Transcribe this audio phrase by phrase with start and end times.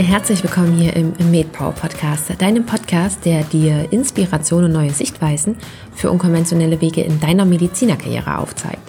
[0.00, 5.56] Herzlich willkommen hier im MedPower Podcast, deinem Podcast, der dir Inspiration und neue Sichtweisen
[5.92, 8.80] für unkonventionelle Wege in deiner Medizinerkarriere aufzeigt.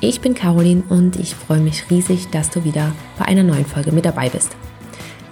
[0.00, 3.92] Ich bin Caroline und ich freue mich riesig, dass du wieder bei einer neuen Folge
[3.92, 4.54] mit dabei bist.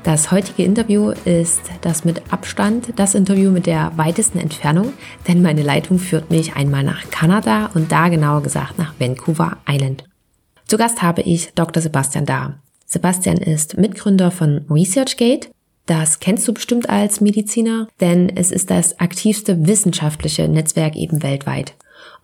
[0.04, 4.95] Das heutige Interview ist das mit Abstand das Interview mit der weitesten Entfernung,
[5.29, 10.03] denn meine Leitung führt mich einmal nach Kanada und da genauer gesagt nach Vancouver Island.
[10.67, 11.82] Zu Gast habe ich Dr.
[11.82, 12.54] Sebastian da.
[12.93, 15.48] Sebastian ist Mitgründer von ResearchGate.
[15.86, 21.75] Das kennst du bestimmt als Mediziner, denn es ist das aktivste wissenschaftliche Netzwerk eben weltweit.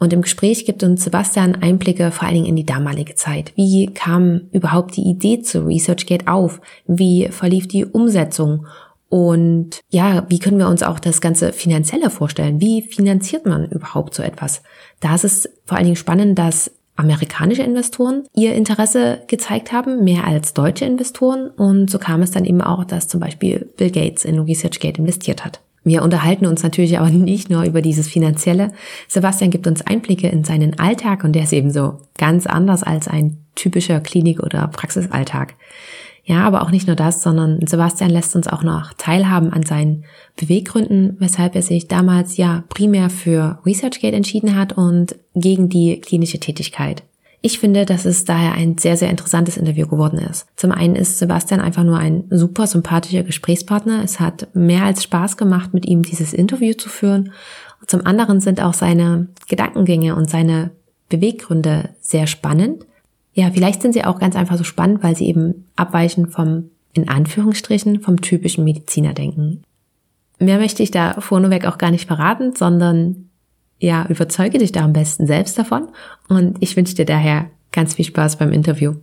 [0.00, 3.52] Und im Gespräch gibt uns Sebastian Einblicke vor allen Dingen in die damalige Zeit.
[3.54, 6.60] Wie kam überhaupt die Idee zu ResearchGate auf?
[6.88, 8.66] Wie verlief die Umsetzung?
[9.08, 12.60] Und ja, wie können wir uns auch das ganze Finanzielle vorstellen?
[12.60, 14.62] Wie finanziert man überhaupt so etwas?
[14.98, 20.26] Da ist es vor allen Dingen spannend, dass amerikanische Investoren ihr Interesse gezeigt haben, mehr
[20.26, 21.50] als deutsche Investoren.
[21.50, 25.44] Und so kam es dann eben auch, dass zum Beispiel Bill Gates in ResearchGate investiert
[25.44, 25.60] hat.
[25.84, 28.72] Wir unterhalten uns natürlich aber nicht nur über dieses Finanzielle.
[29.06, 33.06] Sebastian gibt uns Einblicke in seinen Alltag und der ist eben so ganz anders als
[33.06, 35.54] ein typischer Klinik- oder Praxisalltag.
[36.28, 40.04] Ja, aber auch nicht nur das, sondern Sebastian lässt uns auch noch teilhaben an seinen
[40.34, 46.40] Beweggründen, weshalb er sich damals ja primär für ResearchGate entschieden hat und gegen die klinische
[46.40, 47.04] Tätigkeit.
[47.42, 50.48] Ich finde, dass es daher ein sehr, sehr interessantes Interview geworden ist.
[50.56, 54.02] Zum einen ist Sebastian einfach nur ein super sympathischer Gesprächspartner.
[54.02, 57.32] Es hat mehr als Spaß gemacht, mit ihm dieses Interview zu führen.
[57.86, 60.72] Zum anderen sind auch seine Gedankengänge und seine
[61.08, 62.84] Beweggründe sehr spannend.
[63.36, 67.10] Ja, vielleicht sind sie auch ganz einfach so spannend, weil sie eben abweichen vom, in
[67.10, 69.62] Anführungsstrichen, vom typischen Medizinerdenken.
[70.38, 73.28] Mehr möchte ich da vorneweg auch gar nicht verraten, sondern
[73.78, 75.88] ja, überzeuge dich da am besten selbst davon
[76.30, 78.94] und ich wünsche dir daher ganz viel Spaß beim Interview.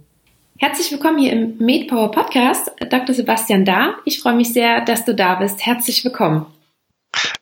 [0.58, 2.72] Herzlich willkommen hier im MedPower Podcast.
[2.90, 3.14] Dr.
[3.14, 3.94] Sebastian da.
[4.04, 5.64] Ich freue mich sehr, dass du da bist.
[5.64, 6.48] Herzlich willkommen.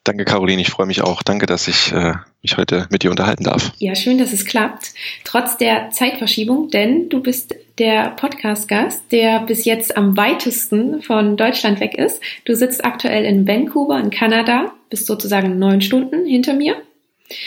[0.03, 0.61] Danke, Caroline.
[0.61, 1.21] Ich freue mich auch.
[1.21, 3.71] Danke, dass ich äh, mich heute mit dir unterhalten darf.
[3.77, 4.93] Ja, schön, dass es klappt.
[5.23, 11.79] Trotz der Zeitverschiebung, denn du bist der Podcast-Gast, der bis jetzt am weitesten von Deutschland
[11.79, 12.19] weg ist.
[12.45, 16.77] Du sitzt aktuell in Vancouver in Kanada, bist sozusagen neun Stunden hinter mir.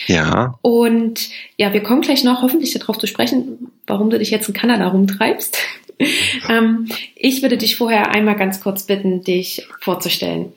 [0.07, 0.55] Ja.
[0.63, 4.55] Und ja, wir kommen gleich noch hoffentlich darauf zu sprechen, warum du dich jetzt in
[4.55, 5.59] Kanada rumtreibst.
[6.49, 10.53] ähm, ich würde dich vorher einmal ganz kurz bitten, dich vorzustellen.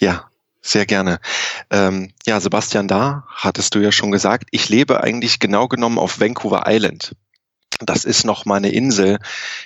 [0.00, 0.29] Ja,
[0.62, 1.20] sehr gerne.
[1.70, 6.20] Ähm, ja, Sebastian da, hattest du ja schon gesagt, ich lebe eigentlich genau genommen auf
[6.20, 7.14] Vancouver Island.
[7.82, 9.18] Das ist noch mal eine Insel,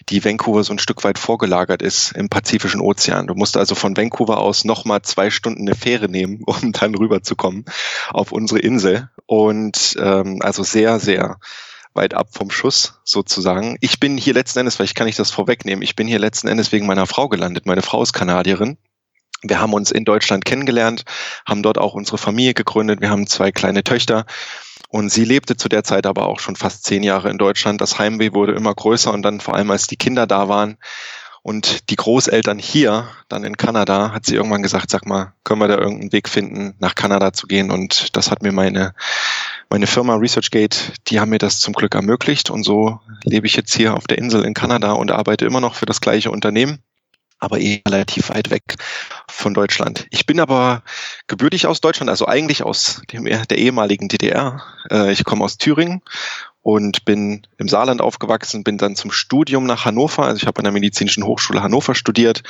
[0.09, 3.27] die Vancouver so ein Stück weit vorgelagert ist im Pazifischen Ozean.
[3.27, 6.95] Du musst also von Vancouver aus noch mal zwei Stunden eine Fähre nehmen, um dann
[6.95, 7.65] rüberzukommen
[8.11, 9.11] auf unsere Insel.
[9.27, 11.39] Und ähm, also sehr, sehr
[11.93, 13.77] weit ab vom Schuss sozusagen.
[13.81, 16.73] Ich bin hier letzten Endes, vielleicht kann ich das vorwegnehmen, ich bin hier letzten Endes
[16.73, 17.67] wegen meiner Frau gelandet.
[17.67, 18.79] Meine Frau ist Kanadierin
[19.45, 21.05] wir haben uns in Deutschland kennengelernt,
[21.47, 23.01] haben dort auch unsere Familie gegründet.
[23.01, 24.27] Wir haben zwei kleine Töchter.
[24.89, 27.81] Und sie lebte zu der Zeit aber auch schon fast zehn Jahre in Deutschland.
[27.81, 30.77] Das Heimweh wurde immer größer und dann vor allem, als die Kinder da waren
[31.43, 35.69] und die Großeltern hier, dann in Kanada, hat sie irgendwann gesagt, sag mal, können wir
[35.69, 37.71] da irgendeinen Weg finden, nach Kanada zu gehen?
[37.73, 38.95] Und das hat mir meine,
[39.69, 42.49] meine Firma ResearchGate, die haben mir das zum Glück ermöglicht.
[42.49, 45.75] Und so lebe ich jetzt hier auf der Insel in Kanada und arbeite immer noch
[45.75, 46.84] für das gleiche Unternehmen
[47.45, 48.77] aber eh relativ weit weg
[49.29, 50.07] von Deutschland.
[50.11, 50.83] Ich bin aber
[51.27, 54.63] gebürtig aus Deutschland, also eigentlich aus dem, der ehemaligen DDR.
[54.91, 56.03] Äh, ich komme aus Thüringen
[56.63, 60.65] und bin im Saarland aufgewachsen, bin dann zum Studium nach Hannover, also ich habe an
[60.65, 62.43] der Medizinischen Hochschule Hannover studiert,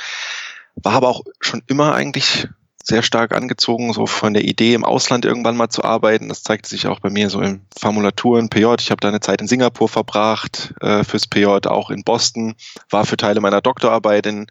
[0.75, 2.47] war aber auch schon immer eigentlich
[2.85, 6.29] sehr stark angezogen, so von der Idee, im Ausland irgendwann mal zu arbeiten.
[6.29, 8.75] Das zeigte sich auch bei mir so in Formulaturen, PJ.
[8.79, 12.53] Ich habe da eine Zeit in Singapur verbracht, äh, fürs PJ, auch in Boston,
[12.91, 14.45] war für Teile meiner Doktorarbeit in,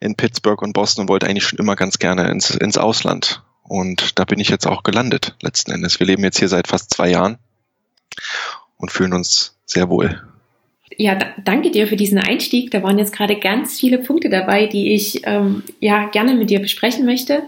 [0.00, 3.42] in Pittsburgh und Boston und wollte eigentlich schon immer ganz gerne ins, ins Ausland.
[3.62, 5.98] Und da bin ich jetzt auch gelandet, letzten Endes.
[5.98, 7.38] Wir leben jetzt hier seit fast zwei Jahren
[8.76, 10.22] und fühlen uns sehr wohl.
[10.96, 12.70] Ja, danke dir für diesen Einstieg.
[12.70, 16.60] Da waren jetzt gerade ganz viele Punkte dabei, die ich ähm, ja gerne mit dir
[16.60, 17.42] besprechen möchte.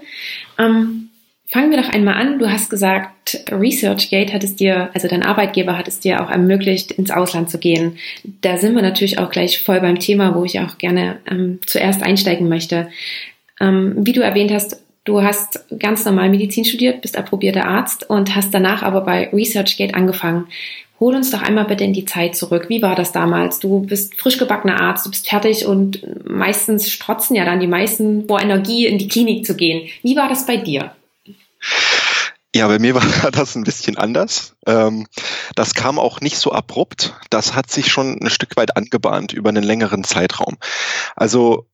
[0.58, 1.06] Ähm,
[1.48, 2.38] fangen wir doch einmal an.
[2.38, 6.93] Du hast gesagt, ResearchGate hat es dir, also dein Arbeitgeber hat es dir auch ermöglicht,
[6.93, 7.98] ins Ausland zu gehen.
[8.40, 12.02] Da sind wir natürlich auch gleich voll beim Thema, wo ich auch gerne ähm, zuerst
[12.02, 12.88] einsteigen möchte.
[13.60, 18.34] Ähm, wie du erwähnt hast, Du hast ganz normal Medizin studiert, bist approbierter Arzt und
[18.34, 20.48] hast danach aber bei ResearchGate angefangen.
[20.98, 22.66] Hol uns doch einmal bitte in die Zeit zurück.
[22.69, 23.60] Wie war das damals?
[23.60, 28.26] Du bist frisch gebackener Arzt, du bist fertig und meistens strotzen ja dann die meisten
[28.26, 29.88] vor Energie, in die Klinik zu gehen.
[30.02, 30.90] Wie war das bei dir?
[32.54, 34.56] Ja, bei mir war das ein bisschen anders.
[34.66, 35.06] Ähm,
[35.54, 37.14] das kam auch nicht so abrupt.
[37.30, 40.56] Das hat sich schon ein Stück weit angebahnt über einen längeren Zeitraum.
[41.14, 41.68] Also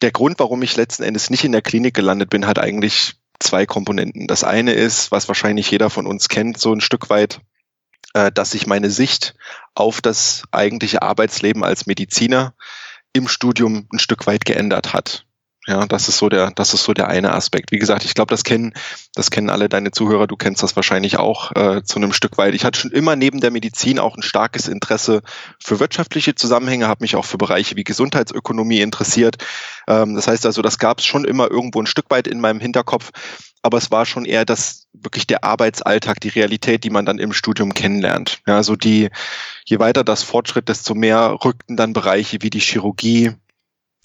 [0.00, 3.66] der Grund, warum ich letzten Endes nicht in der Klinik gelandet bin, hat eigentlich zwei
[3.66, 4.26] Komponenten.
[4.26, 7.40] Das eine ist, was wahrscheinlich jeder von uns kennt, so ein Stück weit,
[8.14, 9.34] äh, dass sich meine Sicht
[9.74, 12.54] auf das eigentliche Arbeitsleben als Mediziner
[13.12, 15.24] im Studium ein Stück weit geändert hat.
[15.68, 17.70] Ja, das ist so der, das ist so der eine Aspekt.
[17.70, 18.74] Wie gesagt, ich glaube, das kennen,
[19.14, 20.26] das kennen alle deine Zuhörer.
[20.26, 22.54] Du kennst das wahrscheinlich auch äh, zu einem Stück weit.
[22.54, 25.22] Ich hatte schon immer neben der Medizin auch ein starkes Interesse
[25.60, 29.36] für wirtschaftliche Zusammenhänge, habe mich auch für Bereiche wie Gesundheitsökonomie interessiert.
[29.86, 32.58] Ähm, das heißt also, das gab es schon immer irgendwo ein Stück weit in meinem
[32.58, 33.10] Hinterkopf.
[33.62, 37.32] Aber es war schon eher das wirklich der Arbeitsalltag, die Realität, die man dann im
[37.32, 38.40] Studium kennenlernt.
[38.48, 39.10] Ja, also die,
[39.64, 43.30] je weiter das Fortschritt, desto mehr rückten dann Bereiche wie die Chirurgie,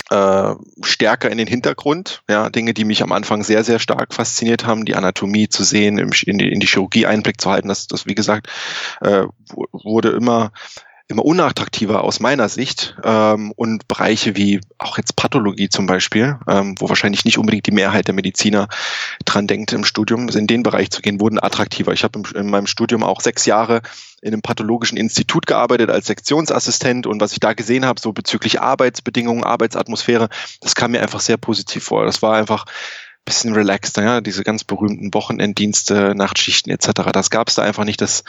[0.09, 2.23] äh, stärker in den Hintergrund.
[2.29, 5.97] Ja, Dinge, die mich am Anfang sehr, sehr stark fasziniert haben, die Anatomie zu sehen,
[5.97, 8.47] in, die, in die Chirurgie Einblick zu halten, das, das wie gesagt,
[9.01, 9.25] äh,
[9.71, 10.51] wurde immer
[11.09, 16.75] immer unattraktiver aus meiner Sicht ähm, und Bereiche wie auch jetzt Pathologie zum Beispiel, ähm,
[16.79, 18.67] wo wahrscheinlich nicht unbedingt die Mehrheit der Mediziner
[19.23, 21.93] dran denkt im Studium, in den Bereich zu gehen, wurden attraktiver.
[21.93, 23.81] Ich habe in meinem Studium auch sechs Jahre
[24.21, 28.59] in einem pathologischen Institut gearbeitet als Sektionsassistent und was ich da gesehen habe, so bezüglich
[28.59, 30.27] Arbeitsbedingungen, Arbeitsatmosphäre,
[30.59, 32.05] das kam mir einfach sehr positiv vor.
[32.05, 32.65] Das war einfach
[33.27, 37.11] bisschen relaxter, ja, diese ganz berühmten Wochenenddienste, Nachtschichten etc.
[37.11, 38.01] Das gab es da einfach nicht.
[38.01, 38.23] Das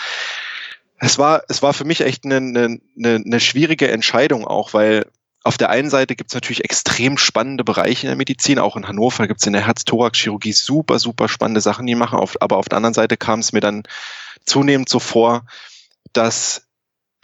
[0.98, 5.06] es war, es war für mich echt eine, eine, eine schwierige Entscheidung auch, weil
[5.44, 8.88] auf der einen Seite gibt es natürlich extrem spannende Bereiche in der Medizin, auch in
[8.88, 12.76] Hannover gibt es in der Herz-Thorax-Chirurgie super, super spannende Sachen, die machen, aber auf der
[12.76, 13.84] anderen Seite kam es mir dann
[14.44, 15.46] zunehmend so vor,
[16.12, 16.66] dass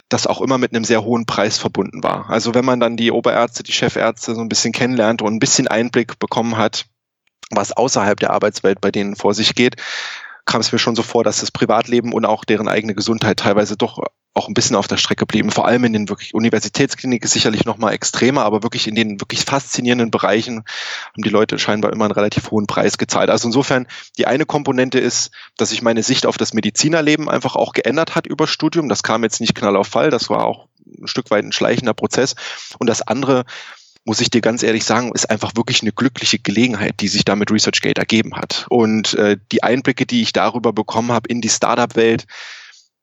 [0.07, 2.29] das auch immer mit einem sehr hohen Preis verbunden war.
[2.29, 5.67] Also wenn man dann die Oberärzte, die Chefärzte so ein bisschen kennenlernt und ein bisschen
[5.67, 6.85] Einblick bekommen hat,
[7.49, 9.75] was außerhalb der Arbeitswelt bei denen vor sich geht,
[10.45, 13.77] kam es mir schon so vor, dass das Privatleben und auch deren eigene Gesundheit teilweise
[13.77, 13.99] doch
[14.35, 15.49] auch ein bisschen auf der Strecke blieben.
[15.49, 19.45] Vor allem in den wirklich Universitätskliniken sicherlich noch mal extremer, aber wirklich in den wirklich
[19.45, 20.57] faszinierenden Bereichen
[21.13, 23.29] haben die Leute scheinbar immer einen relativ hohen Preis gezahlt.
[23.29, 23.87] Also insofern
[24.17, 28.27] die eine Komponente ist, dass sich meine Sicht auf das Medizinerleben einfach auch geändert hat
[28.27, 28.89] über Studium.
[28.89, 31.93] Das kam jetzt nicht knall auf Fall, das war auch ein Stück weit ein schleichender
[31.93, 32.35] Prozess.
[32.77, 33.45] Und das andere
[34.05, 37.35] muss ich dir ganz ehrlich sagen, ist einfach wirklich eine glückliche Gelegenheit, die sich da
[37.35, 38.67] mit ResearchGate ergeben hat.
[38.69, 42.25] Und äh, die Einblicke, die ich darüber bekommen habe in die Startup-Welt,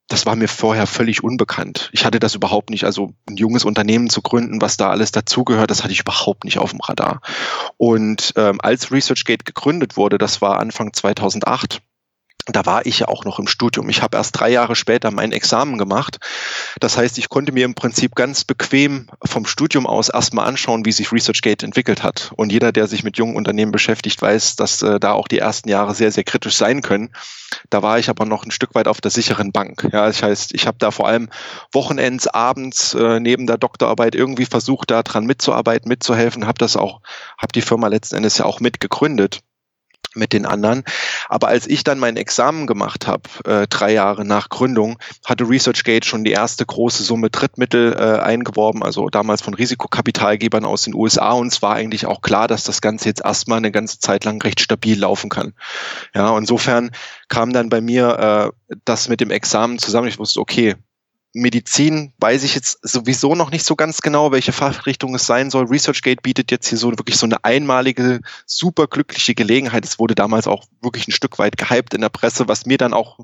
[0.09, 1.91] das war mir vorher völlig unbekannt.
[1.93, 5.71] Ich hatte das überhaupt nicht, also ein junges Unternehmen zu gründen, was da alles dazugehört,
[5.71, 7.21] das hatte ich überhaupt nicht auf dem Radar.
[7.79, 11.83] Und ähm, als ResearchGate gegründet wurde, das war Anfang 2008,
[12.47, 13.89] da war ich ja auch noch im Studium.
[13.89, 16.19] Ich habe erst drei Jahre später mein Examen gemacht.
[16.81, 20.91] Das heißt, ich konnte mir im Prinzip ganz bequem vom Studium aus erstmal anschauen, wie
[20.91, 22.33] sich ResearchGate entwickelt hat.
[22.37, 25.69] Und jeder, der sich mit jungen Unternehmen beschäftigt, weiß, dass äh, da auch die ersten
[25.69, 27.11] Jahre sehr, sehr kritisch sein können.
[27.71, 29.89] Da war ich aber noch ein Stück weit auf der sicheren Bank.
[29.93, 31.29] Ja, das heißt, ich habe da vor allem
[31.73, 37.03] Wochenends, abends äh, neben der Doktorarbeit irgendwie versucht, da dran mitzuarbeiten, mitzuhelfen, habe das auch,
[37.39, 39.43] habe die Firma letzten Endes ja auch mitgegründet
[40.15, 40.85] mit den anderen.
[41.29, 46.07] Aber als ich dann mein Examen gemacht habe, äh, drei Jahre nach Gründung, hatte ResearchGate
[46.07, 51.33] schon die erste große Summe Drittmittel äh, eingeworben, also damals von Risikokapitalgebern aus den USA.
[51.33, 54.41] Und es war eigentlich auch klar, dass das Ganze jetzt erstmal eine ganze Zeit lang
[54.43, 55.55] recht stabil laufen kann.
[56.15, 56.91] Ja, insofern
[57.29, 60.09] kam dann bei mir äh, das mit dem Examen zusammen.
[60.09, 60.77] Ich wusste, okay,
[61.35, 65.67] Medizin weiß ich jetzt sowieso noch nicht so ganz genau, welche Fachrichtung es sein soll.
[65.67, 69.85] ResearchGate bietet jetzt hier so wirklich so eine einmalige, super glückliche Gelegenheit.
[69.87, 72.93] Es wurde damals auch wirklich ein Stück weit gehypt in der Presse, was mir dann
[72.93, 73.19] auch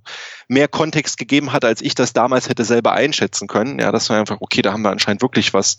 [0.48, 3.78] mehr Kontext gegeben hat, als ich das damals hätte selber einschätzen können.
[3.78, 5.76] Ja, das war einfach, okay, da haben wir anscheinend wirklich was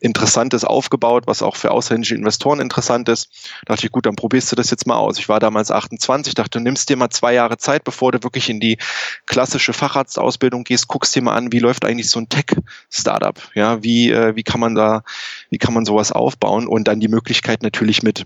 [0.00, 3.28] Interessantes aufgebaut, was auch für ausländische Investoren interessant ist.
[3.66, 5.18] Da dachte ich, gut, dann probierst du das jetzt mal aus.
[5.18, 8.48] Ich war damals 28, dachte, du nimmst dir mal zwei Jahre Zeit, bevor du wirklich
[8.48, 8.78] in die
[9.26, 13.36] klassische Facharztausbildung gehst, guckst dir mal an, wie läuft eigentlich so ein Tech-Startup?
[13.54, 15.02] Ja, wie, äh, wie kann man da,
[15.50, 16.66] wie kann man sowas aufbauen?
[16.66, 18.24] Und dann die Möglichkeit natürlich mit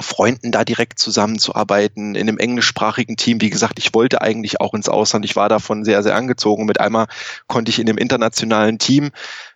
[0.00, 3.42] Freunden da direkt zusammenzuarbeiten, in einem englischsprachigen Team.
[3.42, 5.26] Wie gesagt, ich wollte eigentlich auch ins Ausland.
[5.26, 6.64] Ich war davon sehr, sehr angezogen.
[6.64, 7.08] Mit einmal
[7.46, 9.10] konnte ich in dem internationalen Team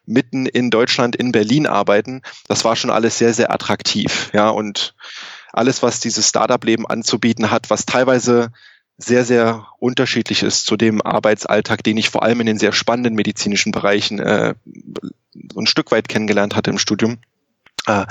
[0.05, 2.21] mitten in Deutschland, in Berlin arbeiten.
[2.49, 4.31] Das war schon alles sehr, sehr attraktiv.
[4.35, 4.95] Ja, und
[5.55, 8.51] alles, was dieses Startup-Leben anzubieten hat, was teilweise
[8.99, 13.15] sehr, sehr unterschiedlich ist zu dem Arbeitsalltag, den ich vor allem in den sehr spannenden
[13.15, 14.55] medizinischen Bereichen äh,
[15.57, 17.19] ein Stück weit kennengelernt hatte im Studium,
[17.87, 18.07] äh,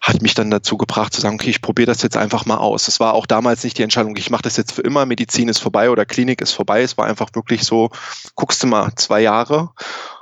[0.00, 2.88] hat mich dann dazu gebracht zu sagen, okay, ich probiere das jetzt einfach mal aus.
[2.88, 5.58] Es war auch damals nicht die Entscheidung, ich mache das jetzt für immer, Medizin ist
[5.58, 6.82] vorbei oder Klinik ist vorbei.
[6.82, 7.90] Es war einfach wirklich so,
[8.34, 9.70] guckst du mal zwei Jahre,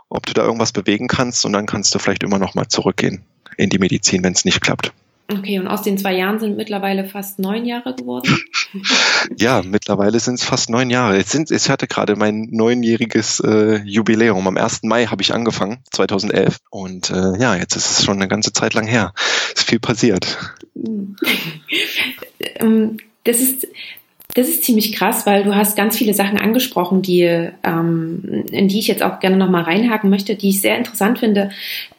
[0.09, 3.25] ob du da irgendwas bewegen kannst und dann kannst du vielleicht immer noch mal zurückgehen
[3.57, 4.93] in die Medizin, wenn es nicht klappt.
[5.26, 8.38] Okay, und aus den zwei Jahren sind mittlerweile fast neun Jahre geworden.
[9.38, 11.16] Ja, mittlerweile sind es fast neun Jahre.
[11.16, 14.47] Jetzt sind, ich hatte gerade mein neunjähriges äh, Jubiläum.
[14.49, 14.83] Am 1.
[14.83, 16.59] Mai habe ich angefangen, 2011.
[16.71, 19.14] Und äh, ja, jetzt ist es schon eine ganze Zeit lang her.
[19.54, 20.38] Es ist viel passiert.
[22.57, 23.66] Ähm, das ist
[24.35, 28.81] das ist ziemlich krass, weil du hast ganz viele Sachen angesprochen, die, ähm, in die
[28.81, 31.50] ich jetzt auch gerne nochmal reinhaken möchte, die ich sehr interessant finde.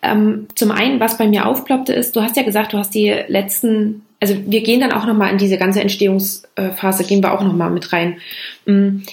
[0.02, 3.16] Ähm, zum einen, was bei mir aufploppte, ist, du hast ja gesagt, du hast die
[3.28, 7.72] letzten, also wir gehen dann auch nochmal in diese ganze Entstehungsphase, gehen wir auch nochmal
[7.72, 8.18] mit rein.
[8.68, 9.04] Ähm,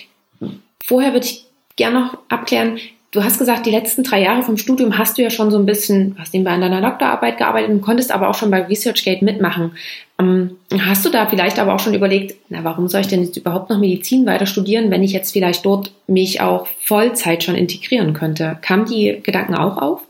[0.85, 1.45] vorher würde ich
[1.76, 2.79] gerne noch abklären,
[3.12, 5.66] Du hast gesagt, die letzten drei Jahre vom Studium hast du ja schon so ein
[5.66, 9.73] bisschen, hast nebenbei an deiner Doktorarbeit gearbeitet und konntest aber auch schon bei ResearchGate mitmachen.
[10.19, 13.37] Ähm, hast du da vielleicht aber auch schon überlegt, na, warum soll ich denn jetzt
[13.37, 18.14] überhaupt noch Medizin weiter studieren, wenn ich jetzt vielleicht dort mich auch Vollzeit schon integrieren
[18.14, 18.57] könnte?
[18.62, 20.00] Kamen die Gedanken auch auf?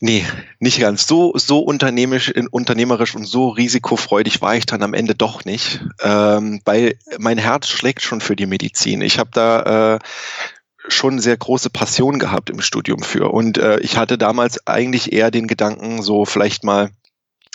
[0.00, 0.26] Nee,
[0.58, 1.06] nicht ganz.
[1.06, 6.60] So, so unternehmerisch, unternehmerisch und so risikofreudig war ich dann am Ende doch nicht, ähm,
[6.66, 9.00] weil mein Herz schlägt schon für die Medizin.
[9.00, 9.98] Ich habe da äh,
[10.88, 13.32] schon sehr große Passion gehabt im Studium für.
[13.32, 16.90] Und äh, ich hatte damals eigentlich eher den Gedanken, so vielleicht mal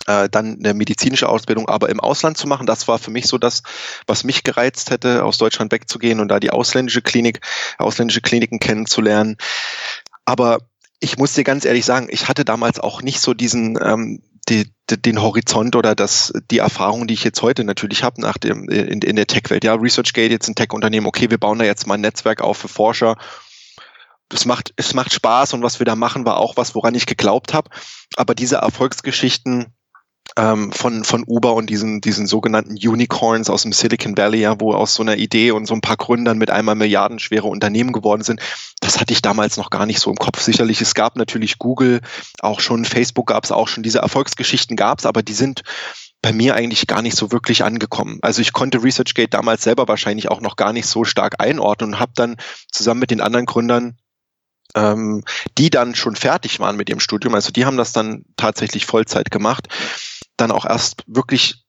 [0.08, 2.66] äh, dann eine medizinische Ausbildung aber im Ausland zu machen.
[2.66, 3.62] Das war für mich so das,
[4.08, 7.42] was mich gereizt hätte, aus Deutschland wegzugehen und da die ausländische Klinik,
[7.78, 9.38] ausländische Kliniken kennenzulernen.
[10.26, 10.60] Aber
[11.00, 14.72] ich muss dir ganz ehrlich sagen, ich hatte damals auch nicht so diesen ähm, die,
[14.98, 19.02] den Horizont oder das, die Erfahrung, die ich jetzt heute natürlich habe nach dem, in,
[19.02, 19.64] in der Tech-Welt.
[19.64, 22.68] Ja, ResearchGate, jetzt ein Tech-Unternehmen, okay, wir bauen da jetzt mal ein Netzwerk auf für
[22.68, 23.16] Forscher.
[24.30, 27.08] Das macht, es macht Spaß und was wir da machen, war auch was, woran ich
[27.08, 27.70] geglaubt habe.
[28.16, 29.74] Aber diese Erfolgsgeschichten,
[30.38, 34.74] ähm, von, von Uber und diesen, diesen sogenannten Unicorns aus dem Silicon Valley, ja, wo
[34.74, 38.42] aus so einer Idee und so ein paar Gründern mit einmal milliardenschwere Unternehmen geworden sind.
[38.80, 40.42] Das hatte ich damals noch gar nicht so im Kopf.
[40.42, 42.02] Sicherlich, es gab natürlich Google,
[42.42, 45.64] auch schon Facebook gab es auch schon, diese Erfolgsgeschichten gab es, aber die sind
[46.22, 48.20] bei mir eigentlich gar nicht so wirklich angekommen.
[48.22, 52.00] Also ich konnte ResearchGate damals selber wahrscheinlich auch noch gar nicht so stark einordnen und
[52.00, 52.36] habe dann
[52.72, 53.98] zusammen mit den anderen Gründern
[54.76, 55.24] ähm,
[55.58, 59.32] die dann schon fertig waren mit ihrem Studium, also die haben das dann tatsächlich Vollzeit
[59.32, 59.68] gemacht,
[60.42, 61.66] dann auch erst wirklich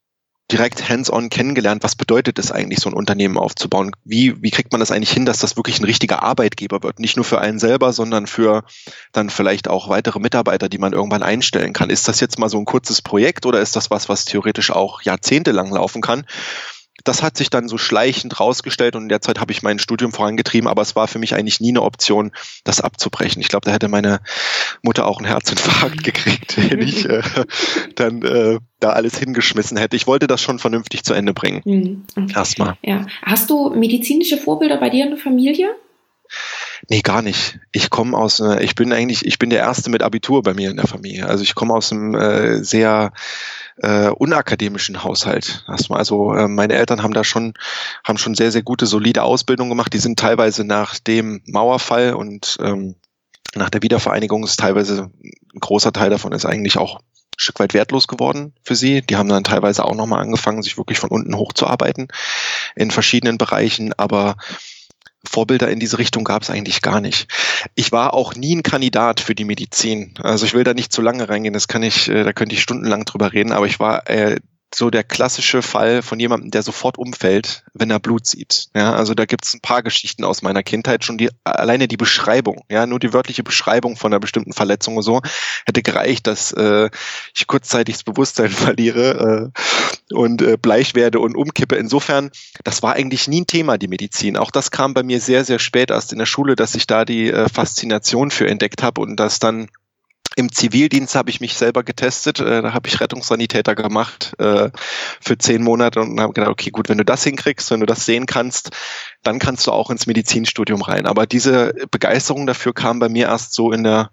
[0.51, 3.93] direkt hands-on kennengelernt, was bedeutet es eigentlich, so ein Unternehmen aufzubauen?
[4.05, 6.99] Wie, wie kriegt man das eigentlich hin, dass das wirklich ein richtiger Arbeitgeber wird?
[6.99, 8.65] Nicht nur für einen selber, sondern für
[9.13, 11.91] dann vielleicht auch weitere Mitarbeiter, die man irgendwann einstellen kann.
[11.91, 15.03] Ist das jetzt mal so ein kurzes Projekt oder ist das was, was theoretisch auch
[15.03, 16.25] jahrzehntelang laufen kann?
[17.05, 20.13] Das hat sich dann so schleichend rausgestellt und in der Zeit habe ich mein Studium
[20.13, 22.33] vorangetrieben, aber es war für mich eigentlich nie eine Option,
[22.65, 23.41] das abzubrechen.
[23.41, 24.21] Ich glaube, da hätte meine
[24.83, 27.23] Mutter auch einen Herzinfarkt gekriegt, wenn ich äh,
[27.95, 29.97] dann äh, da alles hingeschmissen hätte.
[29.97, 31.63] Ich wollte das schon vernünftig zu Ende bringen.
[31.65, 32.29] Mhm.
[32.35, 32.77] Erstmal.
[32.83, 33.07] Ja.
[33.23, 35.75] Hast du medizinische Vorbilder bei dir in der Familie?
[36.89, 37.59] Nee, gar nicht.
[37.73, 40.77] Ich komme aus, ich bin eigentlich, ich bin der Erste mit Abitur bei mir in
[40.77, 41.27] der Familie.
[41.27, 43.13] Also ich komme aus einem äh, sehr
[43.83, 45.65] äh, unakademischen Haushalt.
[45.67, 47.55] Also äh, meine Eltern haben da schon,
[48.05, 49.93] haben schon sehr, sehr gute, solide Ausbildung gemacht.
[49.93, 52.97] Die sind teilweise nach dem Mauerfall und ähm,
[53.55, 57.03] nach der Wiedervereinigung ist teilweise ein großer Teil davon ist eigentlich auch ein
[57.37, 59.03] Stück weit wertlos geworden für sie.
[59.03, 62.09] Die haben dann teilweise auch nochmal angefangen, sich wirklich von unten hochzuarbeiten
[62.77, 63.93] in verschiedenen Bereichen.
[63.95, 64.37] Aber
[65.25, 67.29] Vorbilder in diese Richtung gab es eigentlich gar nicht.
[67.75, 70.15] Ich war auch nie ein Kandidat für die Medizin.
[70.23, 72.63] Also ich will da nicht zu lange reingehen, das kann ich, äh, da könnte ich
[72.63, 74.37] stundenlang drüber reden, aber ich war äh,
[74.75, 78.69] so der klassische Fall von jemandem, der sofort umfällt, wenn er Blut sieht.
[78.75, 81.97] Ja, also da gibt es ein paar Geschichten aus meiner Kindheit, schon die alleine die
[81.97, 85.23] Beschreibung, ja, nur die wörtliche Beschreibung von einer bestimmten Verletzung und so
[85.67, 86.89] hätte gereicht, dass äh,
[87.35, 91.77] ich kurzzeitig das Bewusstsein verliere äh, und äh, bleich werde und umkippe.
[91.77, 92.31] Insofern,
[92.65, 94.37] das war eigentlich nie ein Thema, die Medizin.
[94.37, 97.05] Auch das kam bei mir sehr, sehr spät erst in der Schule, dass ich da
[97.05, 99.69] die äh, Faszination für entdeckt habe und das dann
[100.37, 102.41] im Zivildienst habe ich mich selber getestet.
[102.41, 104.71] Äh, da habe ich Rettungssanitäter gemacht äh,
[105.21, 108.07] für zehn Monate und habe gedacht, okay, gut, wenn du das hinkriegst, wenn du das
[108.07, 108.71] sehen kannst,
[109.23, 111.07] dann kannst du auch ins Medizinstudium rein.
[111.07, 114.11] Aber diese Begeisterung dafür kam bei mir erst so in der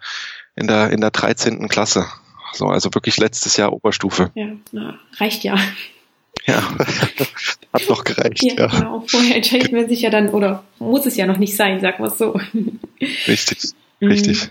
[0.55, 1.67] in der in der 13.
[1.67, 2.05] Klasse.
[2.53, 4.31] So, also wirklich letztes Jahr Oberstufe.
[4.33, 5.57] Ja, na, reicht ja.
[6.45, 6.63] Ja,
[7.73, 8.41] hat doch gereicht.
[8.43, 8.67] Ja, ja.
[8.67, 9.03] genau.
[9.05, 12.09] Vorher entscheidet man sich ja dann, oder muss es ja noch nicht sein, sag mal
[12.09, 12.39] so.
[13.27, 14.49] Richtig, richtig.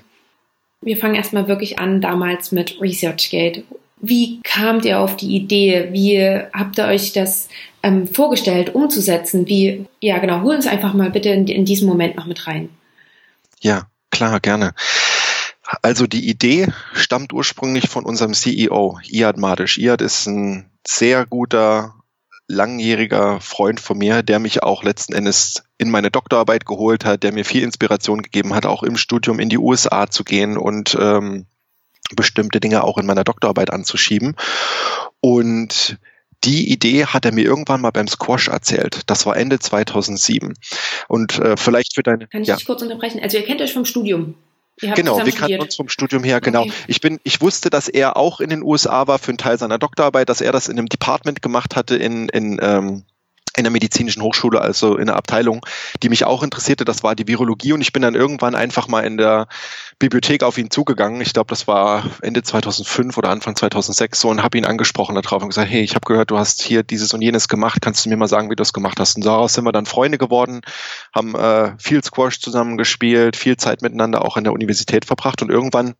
[0.86, 3.64] Wir fangen erstmal wirklich an damals mit ResearchGate.
[3.96, 5.88] Wie kamt ihr auf die Idee?
[5.90, 7.48] Wie habt ihr euch das
[7.82, 9.48] ähm, vorgestellt, umzusetzen?
[9.48, 12.68] Wie, ja genau, hol uns einfach mal bitte in, in diesen Moment noch mit rein.
[13.60, 14.74] Ja, klar, gerne.
[15.82, 19.78] Also die Idee stammt ursprünglich von unserem CEO, Iad Madisch.
[19.78, 21.95] Iad ist ein sehr guter
[22.48, 27.32] langjähriger Freund von mir, der mich auch letzten Endes in meine Doktorarbeit geholt hat, der
[27.32, 31.46] mir viel Inspiration gegeben hat, auch im Studium in die USA zu gehen und ähm,
[32.14, 34.36] bestimmte Dinge auch in meiner Doktorarbeit anzuschieben.
[35.20, 35.98] Und
[36.44, 39.00] die Idee hat er mir irgendwann mal beim Squash erzählt.
[39.06, 40.54] Das war Ende 2007.
[41.08, 42.28] Und äh, vielleicht für deine.
[42.28, 42.56] Kann ich ja.
[42.56, 43.20] dich kurz unterbrechen?
[43.20, 44.34] Also ihr kennt euch vom Studium.
[44.80, 46.62] Genau, wir kannten uns vom Studium her, genau.
[46.62, 46.72] Okay.
[46.86, 49.78] Ich bin, ich wusste, dass er auch in den USA war für einen Teil seiner
[49.78, 53.04] Doktorarbeit, dass er das in einem Department gemacht hatte in, in ähm,
[53.56, 55.64] in der medizinischen Hochschule, also in der Abteilung,
[56.02, 59.00] die mich auch interessierte, das war die Virologie und ich bin dann irgendwann einfach mal
[59.00, 59.48] in der
[59.98, 61.20] Bibliothek auf ihn zugegangen.
[61.20, 65.42] Ich glaube, das war Ende 2005 oder Anfang 2006 so und habe ihn angesprochen darauf
[65.42, 68.10] und gesagt, hey, ich habe gehört, du hast hier dieses und jenes gemacht, kannst du
[68.10, 69.16] mir mal sagen, wie du das gemacht hast?
[69.16, 70.60] Und daraus sind wir dann Freunde geworden,
[71.14, 75.50] haben äh, viel Squash zusammen gespielt, viel Zeit miteinander auch in der Universität verbracht und
[75.50, 75.94] irgendwann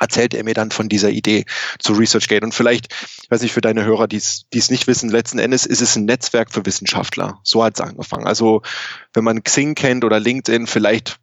[0.00, 1.44] erzählt er mir dann von dieser Idee
[1.78, 2.44] zu ResearchGate.
[2.44, 2.94] Und vielleicht,
[3.30, 6.52] weiß ich, für deine Hörer, die es nicht wissen, letzten Endes ist es ein Netzwerk
[6.52, 7.40] für Wissenschaftler.
[7.42, 8.26] So hat es angefangen.
[8.26, 8.62] Also
[9.12, 11.18] wenn man Xing kennt oder LinkedIn, vielleicht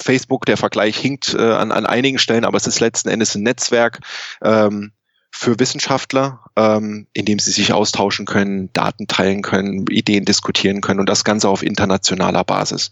[0.00, 3.42] Facebook, der Vergleich hinkt äh, an, an einigen Stellen, aber es ist letzten Endes ein
[3.42, 4.00] Netzwerk
[4.42, 4.92] ähm,
[5.30, 11.00] für Wissenschaftler, ähm, in dem sie sich austauschen können, Daten teilen können, Ideen diskutieren können
[11.00, 12.90] und das Ganze auf internationaler Basis.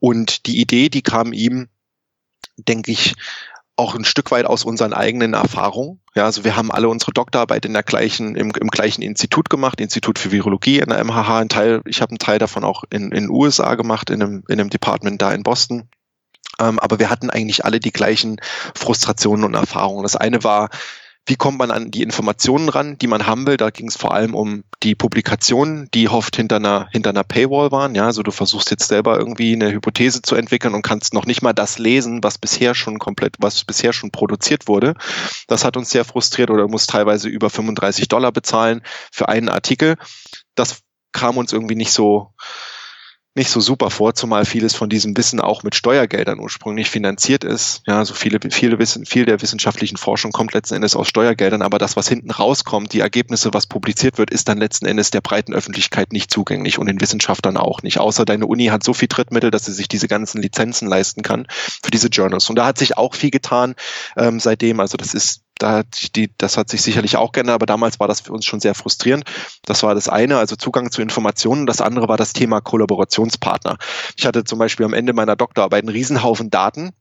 [0.00, 1.68] Und die Idee, die kam ihm,
[2.56, 3.14] denke ich,
[3.76, 6.00] auch ein Stück weit aus unseren eigenen Erfahrungen.
[6.14, 9.80] Ja, also wir haben alle unsere Doktorarbeit in der gleichen, im, im gleichen Institut gemacht,
[9.80, 11.38] Institut für Virologie in der MHH.
[11.38, 14.58] Ein Teil, ich habe einen Teil davon auch in den USA gemacht, in einem, in
[14.58, 15.88] einem Department da in Boston.
[16.58, 18.40] Ähm, aber wir hatten eigentlich alle die gleichen
[18.74, 20.02] Frustrationen und Erfahrungen.
[20.02, 20.70] Das eine war,
[21.26, 23.56] wie kommt man an die Informationen ran, die man haben will?
[23.56, 27.72] Da ging es vor allem um die Publikationen, die oft hinter einer, hinter einer Paywall
[27.72, 27.96] waren.
[27.96, 31.42] Ja, also du versuchst jetzt selber irgendwie eine Hypothese zu entwickeln und kannst noch nicht
[31.42, 34.94] mal das lesen, was bisher schon komplett, was bisher schon produziert wurde.
[35.48, 39.96] Das hat uns sehr frustriert oder muss teilweise über 35 Dollar bezahlen für einen Artikel.
[40.54, 42.32] Das kam uns irgendwie nicht so,
[43.36, 47.82] nicht so super vor, zumal vieles von diesem Wissen auch mit Steuergeldern ursprünglich finanziert ist.
[47.86, 51.78] Ja, so viele, viele Wissen, viel der wissenschaftlichen Forschung kommt letzten Endes aus Steuergeldern, aber
[51.78, 55.52] das, was hinten rauskommt, die Ergebnisse, was publiziert wird, ist dann letzten Endes der breiten
[55.52, 57.98] Öffentlichkeit nicht zugänglich und den Wissenschaftlern auch nicht.
[57.98, 61.46] Außer deine Uni hat so viel Trittmittel, dass sie sich diese ganzen Lizenzen leisten kann
[61.50, 62.48] für diese Journals.
[62.48, 63.74] Und da hat sich auch viel getan
[64.16, 64.80] ähm, seitdem.
[64.80, 68.08] Also das ist da hat die, das hat sich sicherlich auch geändert, aber damals war
[68.08, 69.24] das für uns schon sehr frustrierend.
[69.64, 71.66] Das war das eine, also Zugang zu Informationen.
[71.66, 73.78] Das andere war das Thema Kollaborationspartner.
[74.16, 76.92] Ich hatte zum Beispiel am Ende meiner Doktorarbeit einen Riesenhaufen Daten,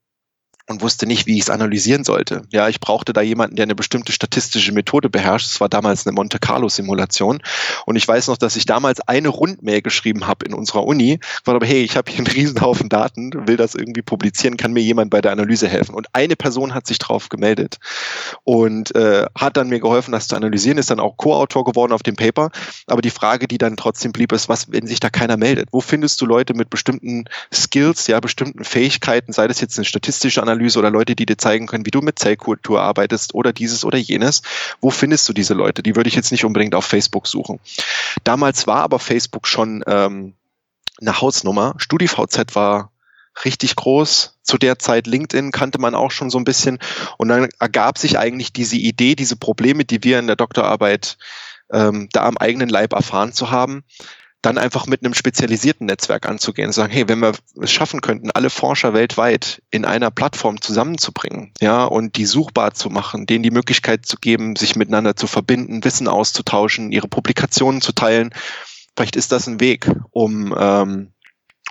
[0.67, 2.41] und wusste nicht, wie ich es analysieren sollte.
[2.51, 5.51] Ja, ich brauchte da jemanden, der eine bestimmte statistische Methode beherrscht.
[5.51, 7.41] Das war damals eine Monte Carlo Simulation.
[7.85, 11.19] Und ich weiß noch, dass ich damals eine Rundmail geschrieben habe in unserer Uni.
[11.43, 14.81] War aber, hey, ich habe hier einen Riesenhaufen Daten, will das irgendwie publizieren, kann mir
[14.81, 15.93] jemand bei der Analyse helfen?
[15.93, 17.77] Und eine Person hat sich drauf gemeldet
[18.43, 22.01] und äh, hat dann mir geholfen, das zu analysieren, ist dann auch Co-Autor geworden auf
[22.01, 22.49] dem Paper.
[22.87, 25.69] Aber die Frage, die dann trotzdem blieb, ist, was, wenn sich da keiner meldet?
[25.71, 30.41] Wo findest du Leute mit bestimmten Skills, ja, bestimmten Fähigkeiten, sei das jetzt eine statistische
[30.41, 33.83] Analyse, Analyse oder Leute, die dir zeigen können, wie du mit Zellkultur arbeitest oder dieses
[33.83, 34.41] oder jenes.
[34.81, 35.83] Wo findest du diese Leute?
[35.83, 37.59] Die würde ich jetzt nicht unbedingt auf Facebook suchen.
[38.23, 40.33] Damals war aber Facebook schon ähm,
[40.99, 41.75] eine Hausnummer.
[41.77, 42.91] StudiVZ war
[43.43, 44.37] richtig groß.
[44.43, 46.79] Zu der Zeit LinkedIn kannte man auch schon so ein bisschen.
[47.17, 51.17] Und dann ergab sich eigentlich diese Idee, diese Probleme, die wir in der Doktorarbeit
[51.71, 53.83] ähm, da am eigenen Leib erfahren zu haben,
[54.45, 58.29] dann einfach mit einem spezialisierten Netzwerk anzugehen und sagen, hey, wenn wir es schaffen könnten,
[58.31, 63.51] alle Forscher weltweit in einer Plattform zusammenzubringen, ja, und die suchbar zu machen, denen die
[63.51, 68.29] Möglichkeit zu geben, sich miteinander zu verbinden, Wissen auszutauschen, ihre Publikationen zu teilen,
[68.95, 71.11] vielleicht ist das ein Weg, um, ähm,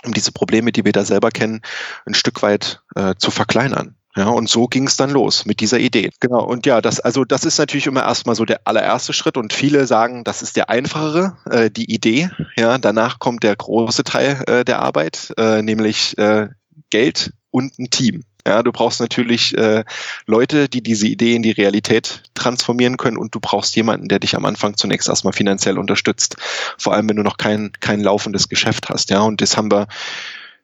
[0.03, 1.61] um diese Probleme, die wir da selber kennen,
[2.05, 3.95] ein Stück weit äh, zu verkleinern.
[4.17, 6.09] Ja, und so ging es dann los mit dieser Idee.
[6.21, 6.43] Genau.
[6.43, 9.85] Und ja, das, also das ist natürlich immer erstmal so der allererste Schritt und viele
[9.87, 12.29] sagen, das ist der einfachere, äh, die Idee.
[12.55, 16.47] Ja, danach kommt der große Teil äh, der Arbeit, äh, nämlich äh,
[16.89, 18.23] Geld und ein Team.
[18.47, 19.83] Ja, du brauchst natürlich äh,
[20.27, 24.35] Leute, die diese Idee in die Realität transformieren können und du brauchst jemanden, der dich
[24.35, 26.37] am Anfang zunächst erstmal finanziell unterstützt.
[26.77, 29.09] Vor allem, wenn du noch kein, kein laufendes Geschäft hast.
[29.09, 29.87] Ja, und das haben wir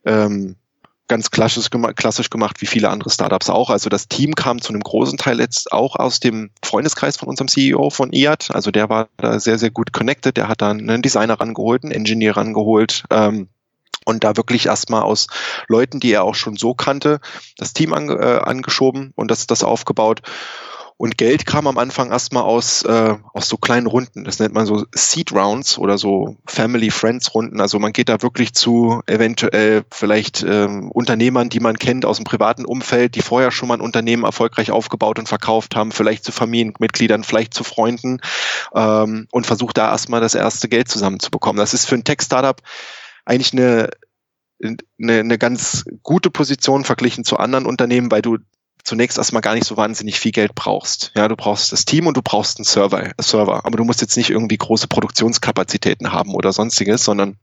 [0.06, 0.56] ähm,
[1.12, 3.69] ganz klassisch, klassisch gemacht, wie viele andere Startups auch.
[3.69, 7.50] Also das Team kam zu einem großen Teil jetzt auch aus dem Freundeskreis von unserem
[7.50, 8.50] CEO von IAT.
[8.54, 10.38] Also der war da sehr, sehr gut connected.
[10.38, 13.04] Der hat dann einen Designer rangeholt, einen Engineer rangeholt.
[13.10, 13.50] Ähm,
[14.06, 15.28] und da wirklich erstmal aus
[15.67, 17.19] Leuten, die er auch schon so kannte,
[17.58, 20.21] das Team ange, äh, angeschoben und das, das aufgebaut.
[21.02, 24.24] Und Geld kam am Anfang erstmal aus, äh, aus so kleinen Runden.
[24.24, 27.60] Das nennt man so Seed Rounds oder so Family Friends Runden.
[27.60, 32.26] Also man geht da wirklich zu eventuell vielleicht ähm, Unternehmern, die man kennt aus dem
[32.26, 36.32] privaten Umfeld, die vorher schon mal ein Unternehmen erfolgreich aufgebaut und verkauft haben, vielleicht zu
[36.32, 38.20] Familienmitgliedern, vielleicht zu Freunden
[38.76, 41.58] ähm, und versucht da erstmal das erste Geld zusammenzubekommen.
[41.58, 42.62] Das ist für ein Tech-Startup
[43.26, 43.90] eigentlich eine
[44.64, 48.38] eine, eine ganz gute Position verglichen zu anderen Unternehmen, weil du
[48.84, 51.12] zunächst erstmal gar nicht so wahnsinnig viel Geld brauchst.
[51.15, 53.65] Ja, du brauchst das Team und du brauchst einen Server, einen Server.
[53.65, 57.38] Aber du musst jetzt nicht irgendwie große Produktionskapazitäten haben oder sonstiges, sondern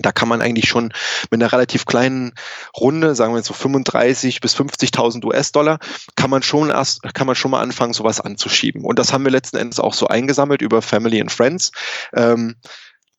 [0.00, 0.92] da kann man eigentlich schon
[1.30, 2.34] mit einer relativ kleinen
[2.76, 5.78] Runde, sagen wir jetzt so 35 bis 50.000 US-Dollar,
[6.16, 8.84] kann man schon erst, kann man schon mal anfangen, sowas anzuschieben.
[8.84, 11.72] Und das haben wir letzten Endes auch so eingesammelt über Family and Friends.
[12.14, 12.56] Ähm,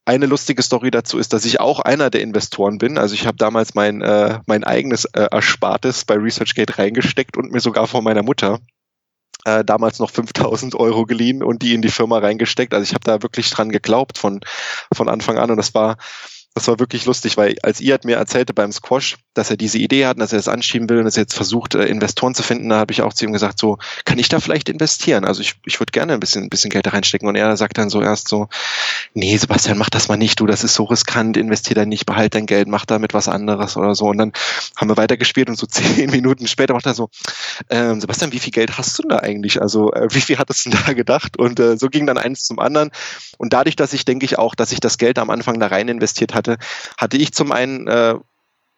[0.08, 2.98] eine lustige Story dazu ist, dass ich auch einer der Investoren bin.
[2.98, 7.60] Also ich habe damals mein, äh, mein eigenes äh, Erspartes bei ResearchGate reingesteckt und mir
[7.60, 8.60] sogar von meiner Mutter
[9.44, 12.74] äh, damals noch 5000 Euro geliehen und die in die Firma reingesteckt.
[12.74, 14.40] Also ich habe da wirklich dran geglaubt von,
[14.94, 15.98] von Anfang an und das war
[16.58, 20.08] das war wirklich lustig, weil als Iad mir erzählte beim Squash, dass er diese Idee
[20.08, 22.70] hat, dass er das anschieben will und dass er jetzt versucht, äh, Investoren zu finden,
[22.70, 25.24] da habe ich auch zu ihm gesagt, so, kann ich da vielleicht investieren?
[25.24, 27.28] Also ich, ich würde gerne ein bisschen, ein bisschen Geld da reinstecken.
[27.28, 28.50] Und er sagt dann so erst so,
[29.14, 32.34] nee, Sebastian, mach das mal nicht, du, das ist so riskant, investier da nicht, behalt
[32.34, 34.06] dein Geld, mach damit was anderes oder so.
[34.06, 34.32] Und dann
[34.76, 37.10] haben wir weitergespielt und so zehn Minuten später macht er so,
[37.70, 39.62] ähm, Sebastian, wie viel Geld hast du denn da eigentlich?
[39.62, 41.38] Also äh, wie viel hattest du denn da gedacht?
[41.38, 42.90] Und äh, so ging dann eins zum anderen.
[43.38, 45.88] Und dadurch, dass ich denke ich auch, dass ich das Geld am Anfang da rein
[45.88, 46.64] investiert hatte, hatte,
[46.98, 48.16] hatte ich zum einen äh,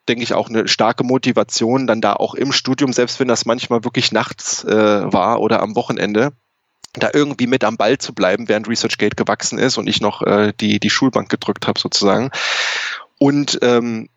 [0.08, 3.84] denke ich, auch eine starke Motivation, dann da auch im Studium, selbst wenn das manchmal
[3.84, 6.32] wirklich nachts äh, war oder am Wochenende,
[6.94, 10.52] da irgendwie mit am Ball zu bleiben, während ResearchGate gewachsen ist und ich noch äh,
[10.60, 12.32] die, die Schulbank gedrückt habe sozusagen.
[13.20, 14.10] Und ähm,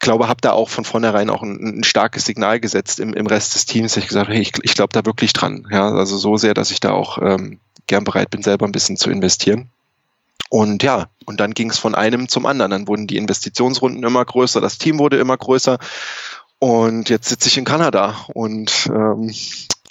[0.00, 3.54] glaube, habe da auch von vornherein auch ein, ein, starkes Signal gesetzt im, im Rest
[3.54, 3.96] des Teams.
[3.96, 5.68] Ich gesagt, hey, ich, ich glaube da wirklich dran.
[5.70, 8.96] Ja, also so sehr, dass ich da auch ähm, gern bereit bin, selber ein bisschen
[8.96, 9.70] zu investieren.
[10.52, 12.72] Und ja, und dann ging es von einem zum anderen.
[12.72, 15.78] Dann wurden die Investitionsrunden immer größer, das Team wurde immer größer.
[16.58, 19.32] Und jetzt sitze ich in Kanada und ähm,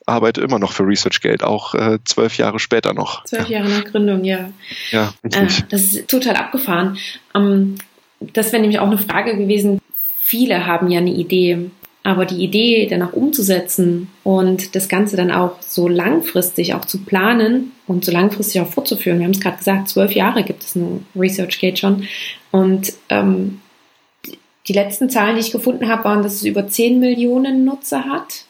[0.06, 3.26] arbeite immer noch für ResearchGate, auch äh, zwölf Jahre später noch.
[3.26, 3.58] Zwölf ja.
[3.58, 4.52] Jahre nach Gründung, ja.
[4.92, 6.96] Ja, Äh, das ist total abgefahren.
[7.34, 7.80] Ähm,
[8.20, 9.82] das wäre nämlich auch eine Frage gewesen.
[10.22, 11.72] Viele haben ja eine Idee
[12.04, 17.00] aber die Idee dann auch umzusetzen und das Ganze dann auch so langfristig auch zu
[17.00, 19.20] planen und so langfristig auch fortzuführen.
[19.20, 22.08] Wir haben es gerade gesagt, zwölf Jahre gibt es ein ResearchGate schon.
[22.50, 23.62] Und ähm,
[24.68, 28.46] die letzten Zahlen, die ich gefunden habe, waren, dass es über 10 Millionen Nutzer hat.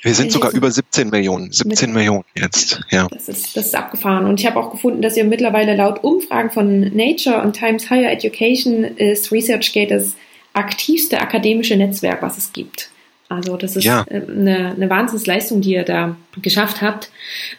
[0.00, 1.52] Wir sind sogar über 17 Millionen.
[1.52, 3.06] 17 Millionen jetzt, ja.
[3.10, 4.24] Das ist, das ist abgefahren.
[4.24, 8.10] Und ich habe auch gefunden, dass ihr mittlerweile laut Umfragen von Nature und Times Higher
[8.10, 10.16] Education ist ResearchGate das
[10.56, 12.90] aktivste akademische Netzwerk, was es gibt.
[13.28, 14.04] Also das ist ja.
[14.08, 17.10] Äh, eine, eine Wahnsinnsleistung, die ihr da geschafft habt.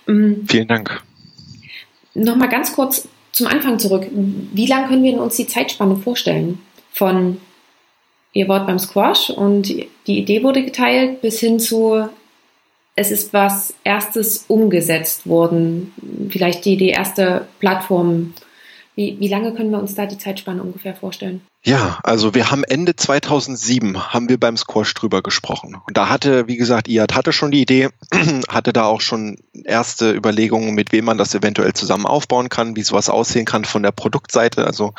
[0.08, 1.02] Ähm, Vielen Dank.
[2.14, 4.08] Nochmal ganz kurz zum Anfang zurück.
[4.12, 6.60] Wie lange können wir uns die Zeitspanne vorstellen?
[6.92, 7.38] Von
[8.34, 12.10] ihr wart beim Squash und die Idee wurde geteilt bis hin zu
[13.00, 15.94] es ist was erstes umgesetzt worden.
[16.30, 18.34] Vielleicht die, die erste Plattform
[18.98, 21.42] wie, wie lange können wir uns da die Zeitspanne ungefähr vorstellen?
[21.64, 25.76] Ja, also wir haben Ende 2007 haben wir beim Squash drüber gesprochen.
[25.86, 27.90] Und da hatte, wie gesagt, IAD hatte schon die Idee,
[28.50, 32.82] hatte da auch schon erste Überlegungen, mit wem man das eventuell zusammen aufbauen kann, wie
[32.82, 34.94] sowas aussehen kann von der Produktseite, also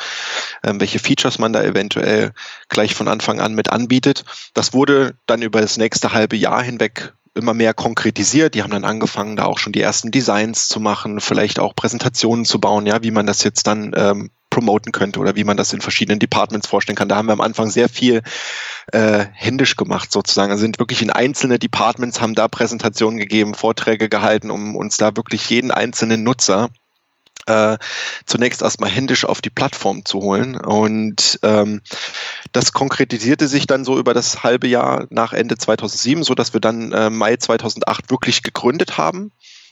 [0.63, 2.31] ähm, welche Features man da eventuell
[2.69, 4.23] gleich von Anfang an mit anbietet.
[4.53, 8.55] Das wurde dann über das nächste halbe Jahr hinweg immer mehr konkretisiert.
[8.55, 12.45] Die haben dann angefangen, da auch schon die ersten Designs zu machen, vielleicht auch Präsentationen
[12.45, 15.73] zu bauen, ja, wie man das jetzt dann ähm, promoten könnte oder wie man das
[15.73, 17.09] in verschiedenen Departments vorstellen kann.
[17.09, 18.21] Da haben wir am Anfang sehr viel
[18.91, 20.51] äh, händisch gemacht sozusagen.
[20.51, 25.15] Also sind wirklich in einzelne Departments, haben da Präsentationen gegeben, Vorträge gehalten, um uns da
[25.15, 26.69] wirklich jeden einzelnen Nutzer
[27.49, 27.77] äh,
[28.25, 30.55] zunächst erstmal händisch auf die Plattform zu holen.
[30.55, 31.81] Und ähm,
[32.51, 36.61] das konkretisierte sich dann so über das halbe Jahr nach Ende 2007, so dass wir
[36.61, 39.31] dann äh, Mai 2008 wirklich gegründet haben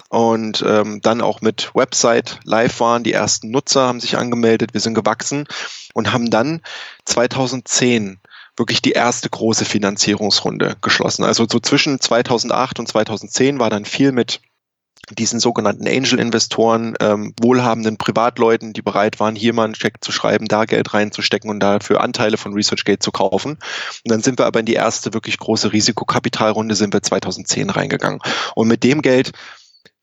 [0.10, 3.04] und ähm, dann auch mit Website live waren.
[3.04, 5.46] Die ersten Nutzer haben sich angemeldet, wir sind gewachsen
[5.94, 6.62] und haben dann
[7.06, 8.20] 2010
[8.56, 11.24] wirklich die erste große Finanzierungsrunde geschlossen.
[11.24, 14.42] Also so zwischen 2008 und 2010 war dann viel mit
[15.18, 20.48] diesen sogenannten Angel-Investoren, ähm, wohlhabenden Privatleuten, die bereit waren, hier mal einen Check zu schreiben,
[20.48, 23.52] da Geld reinzustecken und dafür Anteile von ResearchGate zu kaufen.
[23.52, 28.20] Und dann sind wir aber in die erste wirklich große Risikokapitalrunde, sind wir 2010 reingegangen.
[28.56, 29.32] Und mit dem Geld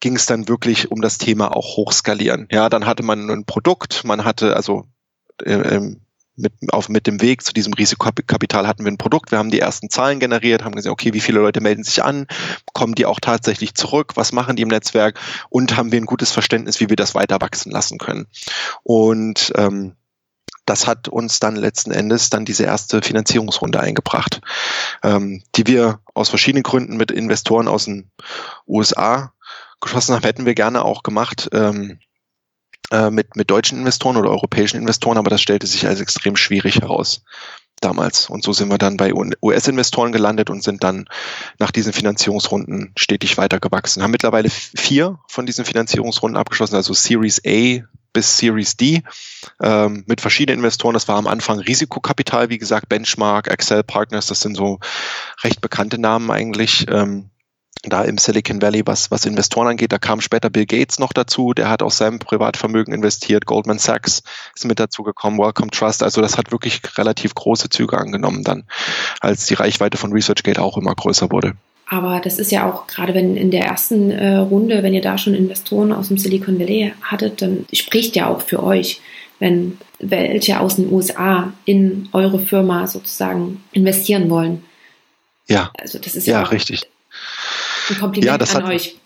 [0.00, 2.48] ging es dann wirklich um das Thema auch hochskalieren.
[2.50, 4.86] Ja, dann hatte man ein Produkt, man hatte also
[5.42, 6.00] äh, ähm,
[6.36, 9.60] mit, auf, mit dem Weg zu diesem Risikokapital hatten wir ein Produkt, wir haben die
[9.60, 12.26] ersten Zahlen generiert, haben gesehen, okay, wie viele Leute melden sich an,
[12.72, 15.18] kommen die auch tatsächlich zurück, was machen die im Netzwerk
[15.48, 18.26] und haben wir ein gutes Verständnis, wie wir das weiter wachsen lassen können.
[18.82, 19.94] Und ähm,
[20.66, 24.40] das hat uns dann letzten Endes dann diese erste Finanzierungsrunde eingebracht,
[25.02, 28.10] ähm, die wir aus verschiedenen Gründen mit Investoren aus den
[28.66, 29.32] USA
[29.80, 31.50] geschlossen haben, hätten wir gerne auch gemacht.
[31.52, 31.98] Ähm,
[32.90, 36.80] äh, mit, mit deutschen Investoren oder europäischen Investoren, aber das stellte sich als extrem schwierig
[36.80, 37.22] heraus.
[37.80, 38.30] damals.
[38.30, 41.06] Und so sind wir dann bei US-Investoren gelandet und sind dann
[41.58, 44.02] nach diesen Finanzierungsrunden stetig weiter gewachsen.
[44.02, 49.02] Haben mittlerweile vier von diesen Finanzierungsrunden abgeschlossen, also Series A bis Series D
[49.60, 50.94] ähm, mit verschiedenen Investoren.
[50.94, 54.78] Das war am Anfang Risikokapital, wie gesagt, Benchmark, Excel Partners, das sind so
[55.42, 56.86] recht bekannte Namen eigentlich.
[56.88, 57.30] Ähm,
[57.90, 59.92] da im Silicon Valley, was, was Investoren angeht.
[59.92, 64.22] Da kam später Bill Gates noch dazu, der hat aus seinem Privatvermögen investiert, Goldman Sachs
[64.54, 66.02] ist mit dazu gekommen, Welcome Trust.
[66.02, 68.64] Also das hat wirklich relativ große Züge angenommen dann,
[69.20, 71.54] als die Reichweite von ResearchGate auch immer größer wurde.
[71.86, 75.18] Aber das ist ja auch gerade wenn in der ersten äh, Runde, wenn ihr da
[75.18, 79.00] schon Investoren aus dem Silicon Valley hattet, dann spricht ja auch für euch,
[79.38, 84.64] wenn welche aus den USA in eure Firma sozusagen investieren wollen.
[85.46, 85.70] Ja.
[85.78, 86.88] Also das ist ja, ja richtig.
[87.88, 88.98] Ein Kompliment ja, das an hat, euch.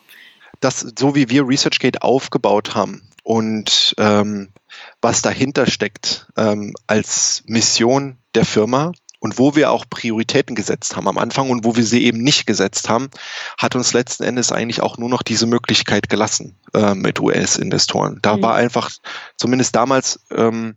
[0.60, 4.48] Das, so wie wir ResearchGate aufgebaut haben und ähm,
[5.00, 11.08] was dahinter steckt ähm, als Mission der Firma und wo wir auch Prioritäten gesetzt haben
[11.08, 13.10] am Anfang und wo wir sie eben nicht gesetzt haben,
[13.58, 18.18] hat uns letzten Endes eigentlich auch nur noch diese Möglichkeit gelassen äh, mit US-Investoren.
[18.22, 18.42] Da mhm.
[18.42, 18.90] war einfach,
[19.36, 20.76] zumindest damals, ähm,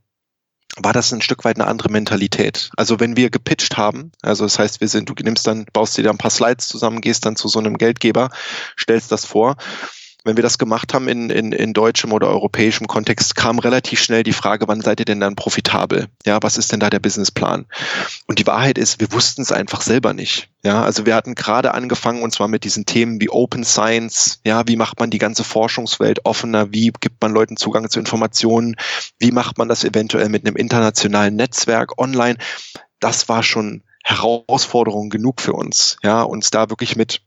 [0.77, 2.71] war das ein Stück weit eine andere Mentalität.
[2.77, 6.03] Also wenn wir gepitcht haben, also das heißt, wir sind, du nimmst dann, baust dir
[6.03, 8.29] da ein paar Slides zusammen, gehst dann zu so einem Geldgeber,
[8.77, 9.57] stellst das vor
[10.23, 14.23] wenn wir das gemacht haben in, in, in deutschem oder europäischem Kontext, kam relativ schnell
[14.23, 16.07] die Frage, wann seid ihr denn dann profitabel?
[16.25, 17.65] Ja, was ist denn da der Businessplan?
[18.27, 20.49] Und die Wahrheit ist, wir wussten es einfach selber nicht.
[20.63, 24.39] Ja, also wir hatten gerade angefangen und zwar mit diesen Themen wie Open Science.
[24.45, 26.71] Ja, wie macht man die ganze Forschungswelt offener?
[26.71, 28.75] Wie gibt man Leuten Zugang zu Informationen?
[29.17, 32.37] Wie macht man das eventuell mit einem internationalen Netzwerk online?
[32.99, 35.97] Das war schon Herausforderung genug für uns.
[36.03, 37.21] Ja, uns da wirklich mit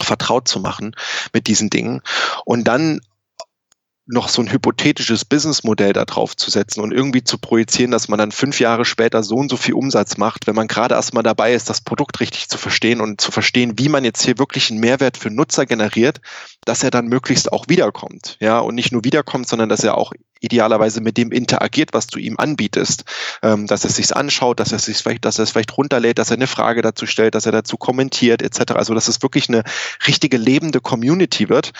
[0.00, 0.94] vertraut zu machen
[1.32, 2.02] mit diesen Dingen
[2.44, 3.00] und dann
[4.06, 8.18] noch so ein hypothetisches Businessmodell da drauf zu setzen und irgendwie zu projizieren, dass man
[8.18, 11.54] dann fünf Jahre später so und so viel Umsatz macht, wenn man gerade erstmal dabei
[11.54, 14.80] ist, das Produkt richtig zu verstehen und zu verstehen, wie man jetzt hier wirklich einen
[14.80, 16.20] Mehrwert für Nutzer generiert,
[16.64, 18.36] dass er dann möglichst auch wiederkommt.
[18.40, 22.18] Ja, und nicht nur wiederkommt, sondern dass er auch idealerweise mit dem interagiert, was du
[22.18, 23.04] ihm anbietest,
[23.42, 26.30] ähm, dass er sich anschaut, dass er sich vielleicht, dass er es vielleicht runterlädt, dass
[26.30, 28.72] er eine Frage dazu stellt, dass er dazu kommentiert, etc.
[28.72, 29.62] Also dass es wirklich eine
[30.06, 31.72] richtige lebende Community wird.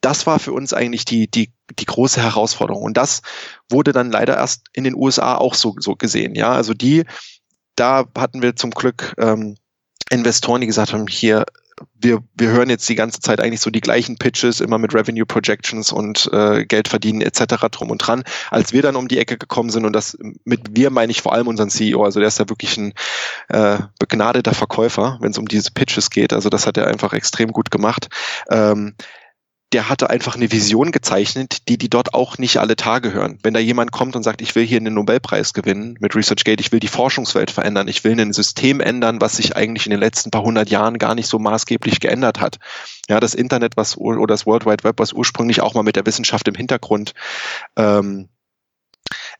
[0.00, 3.22] Das war für uns eigentlich die die die große Herausforderung und das
[3.70, 6.34] wurde dann leider erst in den USA auch so so gesehen.
[6.34, 7.04] Ja, also die
[7.76, 9.56] da hatten wir zum Glück ähm,
[10.10, 11.44] Investoren, die gesagt haben, hier
[11.94, 15.26] wir, wir hören jetzt die ganze Zeit eigentlich so die gleichen Pitches, immer mit Revenue
[15.26, 17.68] Projections und äh, Geld verdienen etc.
[17.70, 18.24] drum und dran.
[18.50, 21.32] Als wir dann um die Ecke gekommen sind und das mit wir meine ich vor
[21.32, 22.92] allem unseren CEO, also der ist ja wirklich ein
[23.48, 26.32] äh, begnadeter Verkäufer, wenn es um diese Pitches geht.
[26.32, 28.08] Also das hat er einfach extrem gut gemacht.
[28.50, 28.94] Ähm,
[29.72, 33.38] der hatte einfach eine Vision gezeichnet, die die dort auch nicht alle Tage hören.
[33.42, 36.72] Wenn da jemand kommt und sagt, ich will hier einen Nobelpreis gewinnen mit ResearchGate, ich
[36.72, 40.32] will die Forschungswelt verändern, ich will ein System ändern, was sich eigentlich in den letzten
[40.32, 42.58] paar hundert Jahren gar nicht so maßgeblich geändert hat.
[43.08, 46.06] Ja, das Internet, was oder das World Wide Web, was ursprünglich auch mal mit der
[46.06, 47.14] Wissenschaft im Hintergrund
[47.76, 48.28] ähm,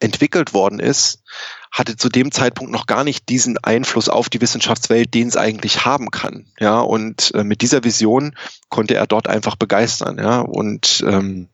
[0.00, 1.22] entwickelt worden ist,
[1.70, 5.84] hatte zu dem Zeitpunkt noch gar nicht diesen Einfluss auf die Wissenschaftswelt, den es eigentlich
[5.84, 6.46] haben kann.
[6.58, 8.34] Ja, und äh, mit dieser Vision
[8.68, 10.18] konnte er dort einfach begeistern.
[10.18, 11.48] Ja, und ähm,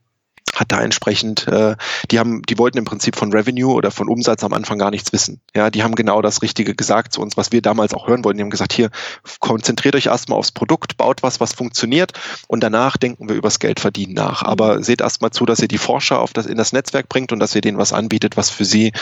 [0.57, 1.77] hat da entsprechend, äh,
[2.11, 5.13] die haben, die wollten im Prinzip von Revenue oder von Umsatz am Anfang gar nichts
[5.13, 5.41] wissen.
[5.55, 8.39] Ja, die haben genau das Richtige gesagt zu uns, was wir damals auch hören wollten.
[8.39, 8.91] Die haben gesagt, hier,
[9.39, 12.13] konzentriert euch erstmal aufs Produkt, baut was, was funktioniert
[12.49, 14.43] und danach denken wir übers Geld verdienen nach.
[14.43, 14.49] Mhm.
[14.49, 17.39] Aber seht erstmal zu, dass ihr die Forscher auf das, in das Netzwerk bringt und
[17.39, 18.93] dass ihr denen was anbietet, was für sie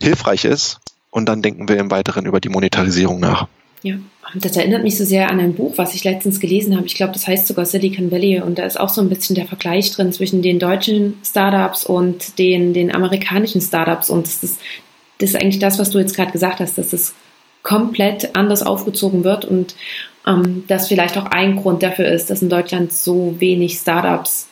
[0.00, 0.80] hilfreich ist.
[1.10, 3.48] Und dann denken wir im Weiteren über die Monetarisierung nach.
[3.82, 3.96] Ja,
[4.34, 6.86] das erinnert mich so sehr an ein Buch, was ich letztens gelesen habe.
[6.86, 8.40] Ich glaube, das heißt sogar Silicon Valley.
[8.40, 12.38] Und da ist auch so ein bisschen der Vergleich drin zwischen den deutschen Startups und
[12.38, 14.08] den, den amerikanischen Startups.
[14.08, 14.60] Und das ist,
[15.18, 17.14] das ist eigentlich das, was du jetzt gerade gesagt hast, dass es
[17.64, 19.76] komplett anders aufgezogen wird und
[20.26, 24.48] ähm, das vielleicht auch ein Grund dafür ist, dass in Deutschland so wenig Startups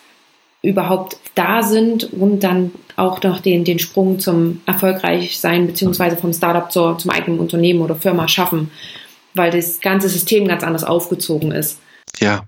[0.62, 6.33] überhaupt da sind und dann auch noch den, den Sprung zum erfolgreich sein beziehungsweise vom
[6.33, 8.71] Startup zur, zum eigenen Unternehmen oder Firma schaffen
[9.35, 11.79] weil das ganze System ganz anders aufgezogen ist.
[12.19, 12.45] Ja.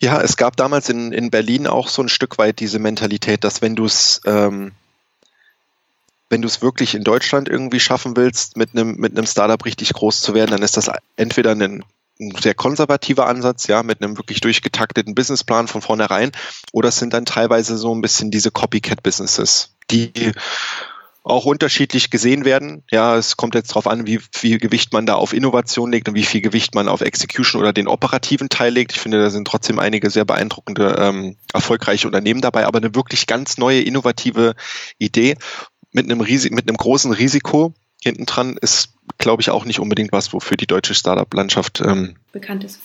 [0.00, 3.62] Ja, es gab damals in, in Berlin auch so ein Stück weit diese Mentalität, dass
[3.62, 4.72] wenn du es ähm,
[6.28, 9.92] wenn du es wirklich in Deutschland irgendwie schaffen willst, mit einem mit einem Startup richtig
[9.92, 11.84] groß zu werden, dann ist das entweder ein,
[12.18, 16.32] ein sehr konservativer Ansatz, ja, mit einem wirklich durchgetakteten Businessplan von vornherein,
[16.72, 20.32] oder es sind dann teilweise so ein bisschen diese Copycat-Businesses, die
[21.24, 22.82] auch unterschiedlich gesehen werden.
[22.90, 26.14] Ja, es kommt jetzt darauf an, wie viel Gewicht man da auf Innovation legt und
[26.14, 28.92] wie viel Gewicht man auf Execution oder den operativen Teil legt.
[28.92, 33.26] Ich finde, da sind trotzdem einige sehr beeindruckende, ähm, erfolgreiche Unternehmen dabei, aber eine wirklich
[33.26, 34.54] ganz neue, innovative
[34.98, 35.36] Idee
[35.92, 40.12] mit einem, riesig, mit einem großen Risiko hinten dran ist glaube ich, auch nicht unbedingt
[40.12, 42.80] was, wofür die deutsche Startup-Landschaft ähm, bekannt ist.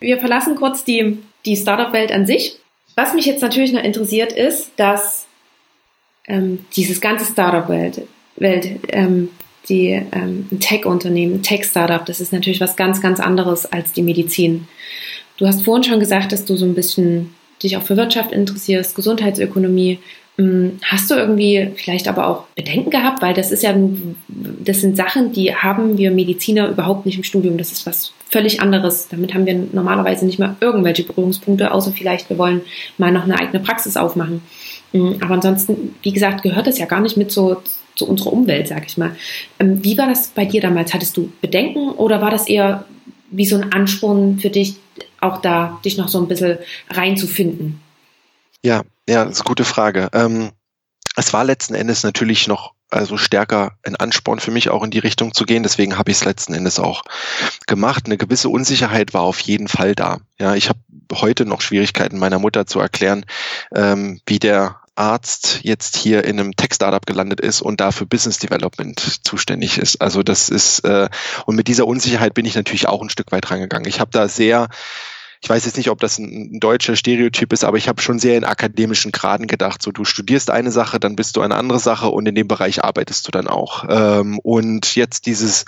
[0.00, 2.58] Wir verlassen kurz die, die Startup-Welt an sich.
[2.94, 5.26] Was mich jetzt natürlich noch interessiert ist, dass
[6.32, 8.02] ähm, dieses ganze Startup-Welt,
[8.36, 9.28] Welt, ähm,
[9.68, 14.66] die ähm, Tech-Unternehmen, Tech-Startup, das ist natürlich was ganz, ganz anderes als die Medizin.
[15.36, 18.96] Du hast vorhin schon gesagt, dass du so ein bisschen dich auch für Wirtschaft interessierst,
[18.96, 19.98] Gesundheitsökonomie.
[20.38, 23.22] Hm, hast du irgendwie vielleicht aber auch Bedenken gehabt?
[23.22, 23.74] Weil das ist ja,
[24.28, 27.58] das sind Sachen, die haben wir Mediziner überhaupt nicht im Studium.
[27.58, 29.08] Das ist was völlig anderes.
[29.08, 32.62] Damit haben wir normalerweise nicht mal irgendwelche Berührungspunkte, außer vielleicht, wir wollen
[32.96, 34.40] mal noch eine eigene Praxis aufmachen.
[34.92, 37.62] Hm, aber ansonsten, wie gesagt, gehört das ja gar nicht mit so
[37.94, 39.16] zu unserer Umwelt, sag ich mal.
[39.58, 40.94] Ähm, wie war das bei dir damals?
[40.94, 42.84] Hattest du Bedenken oder war das eher
[43.30, 44.76] wie so ein Ansporn für dich,
[45.20, 46.58] auch da dich noch so ein bisschen
[46.90, 47.80] reinzufinden?
[48.62, 50.08] Ja, ja, das ist eine gute Frage.
[50.12, 50.50] Ähm,
[51.16, 54.98] es war letzten Endes natürlich noch also stärker ein Ansporn für mich auch in die
[54.98, 55.62] Richtung zu gehen.
[55.62, 57.02] Deswegen habe ich es letzten Endes auch
[57.66, 58.04] gemacht.
[58.06, 60.18] Eine gewisse Unsicherheit war auf jeden Fall da.
[60.38, 60.78] Ja, ich habe
[61.12, 63.24] heute noch Schwierigkeiten meiner Mutter zu erklären,
[63.74, 68.98] ähm, wie der Arzt jetzt hier in einem Tech-Startup gelandet ist und dafür Business Development
[69.24, 70.00] zuständig ist.
[70.00, 71.08] Also das ist, äh,
[71.46, 73.88] und mit dieser Unsicherheit bin ich natürlich auch ein Stück weit rangegangen.
[73.88, 74.68] Ich habe da sehr
[75.44, 78.36] ich weiß jetzt nicht, ob das ein, deutscher Stereotyp ist, aber ich habe schon sehr
[78.36, 79.82] in akademischen Graden gedacht.
[79.82, 82.84] So, du studierst eine Sache, dann bist du eine andere Sache und in dem Bereich
[82.84, 83.84] arbeitest du dann auch.
[83.88, 85.64] Ähm, und jetzt dieses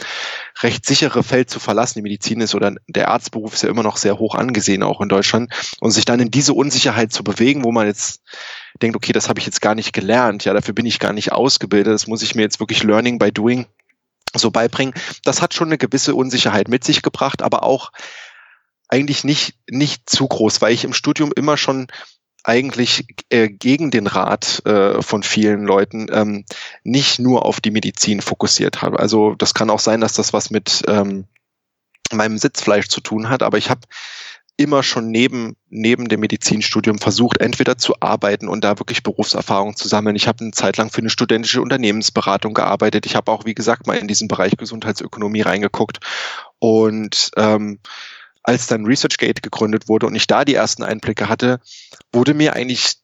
[0.63, 3.97] recht sichere Feld zu verlassen, die Medizin ist oder der Arztberuf ist ja immer noch
[3.97, 7.73] sehr hoch angesehen, auch in Deutschland, und sich dann in diese Unsicherheit zu bewegen, wo
[7.73, 8.23] man jetzt
[8.83, 11.33] denkt, okay, das habe ich jetzt gar nicht gelernt, ja, dafür bin ich gar nicht
[11.33, 13.67] ausgebildet, das muss ich mir jetzt wirklich Learning by Doing
[14.37, 14.95] so beibringen.
[15.25, 17.93] Das hat schon eine gewisse Unsicherheit mit sich gebracht, aber auch
[18.89, 21.87] eigentlich nicht, nicht zu groß, weil ich im Studium immer schon
[22.43, 26.45] eigentlich äh, gegen den Rat äh, von vielen Leuten ähm,
[26.83, 28.99] nicht nur auf die Medizin fokussiert habe.
[29.01, 31.27] Also das kann auch sein, dass das was mit ähm,
[32.13, 33.81] meinem Sitzfleisch zu tun hat, aber ich habe
[34.57, 39.89] immer schon neben neben dem Medizinstudium versucht, entweder zu arbeiten und da wirklich Berufserfahrung zu
[39.89, 40.15] sammeln.
[40.15, 43.07] Ich habe eine Zeit lang für eine studentische Unternehmensberatung gearbeitet.
[43.07, 45.99] Ich habe auch, wie gesagt, mal in diesen Bereich Gesundheitsökonomie reingeguckt
[46.61, 47.81] und ähm,
[48.45, 51.61] als dann ResearchGate gegründet wurde und ich da die ersten Einblicke hatte,
[52.13, 52.99] wurde mir eigentlich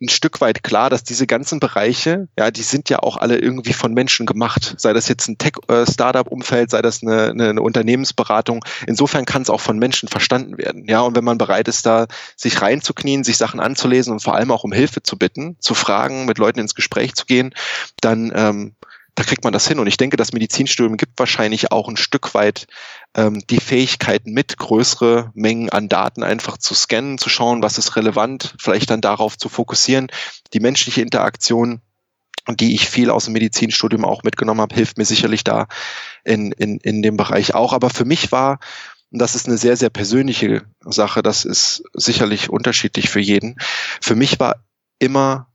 [0.00, 3.72] ein Stück weit klar, dass diese ganzen Bereiche, ja, die sind ja auch alle irgendwie
[3.72, 4.74] von Menschen gemacht.
[4.76, 8.64] Sei das jetzt ein Tech-Startup-Umfeld, sei das eine, eine, Unternehmensberatung.
[8.86, 10.84] Insofern kann es auch von Menschen verstanden werden.
[10.86, 12.06] Ja, und wenn man bereit ist, da
[12.36, 16.26] sich reinzuknien, sich Sachen anzulesen und vor allem auch um Hilfe zu bitten, zu fragen,
[16.26, 17.54] mit Leuten ins Gespräch zu gehen,
[18.00, 18.74] dann ähm,
[19.16, 19.78] da kriegt man das hin.
[19.78, 22.66] Und ich denke, das Medizinstudium gibt wahrscheinlich auch ein Stück weit
[23.14, 27.96] ähm, die Fähigkeiten mit, größere Mengen an Daten einfach zu scannen, zu schauen, was ist
[27.96, 30.08] relevant, vielleicht dann darauf zu fokussieren.
[30.52, 31.80] Die menschliche Interaktion,
[32.48, 35.66] die ich viel aus dem Medizinstudium auch mitgenommen habe, hilft mir sicherlich da
[36.22, 37.72] in, in, in dem Bereich auch.
[37.72, 38.58] Aber für mich war,
[39.10, 43.56] und das ist eine sehr, sehr persönliche Sache, das ist sicherlich unterschiedlich für jeden,
[44.02, 44.62] für mich war
[44.98, 45.50] immer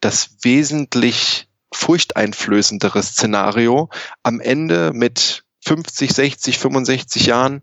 [0.00, 3.90] das wesentlich furchteinflößendere Szenario
[4.22, 7.62] am Ende mit 50, 60, 65 Jahren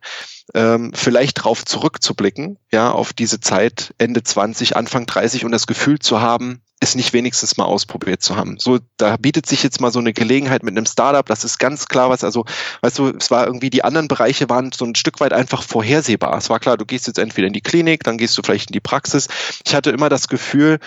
[0.53, 5.99] ähm, vielleicht drauf zurückzublicken, ja, auf diese Zeit Ende 20, Anfang 30 und das Gefühl
[5.99, 8.57] zu haben, es nicht wenigstens mal ausprobiert zu haben.
[8.59, 11.87] So, da bietet sich jetzt mal so eine Gelegenheit mit einem Startup, das ist ganz
[11.87, 12.45] klar was, also,
[12.81, 16.37] weißt du, es war irgendwie, die anderen Bereiche waren so ein Stück weit einfach vorhersehbar.
[16.37, 18.73] Es war klar, du gehst jetzt entweder in die Klinik, dann gehst du vielleicht in
[18.73, 19.29] die Praxis.
[19.65, 20.79] Ich hatte immer das Gefühl,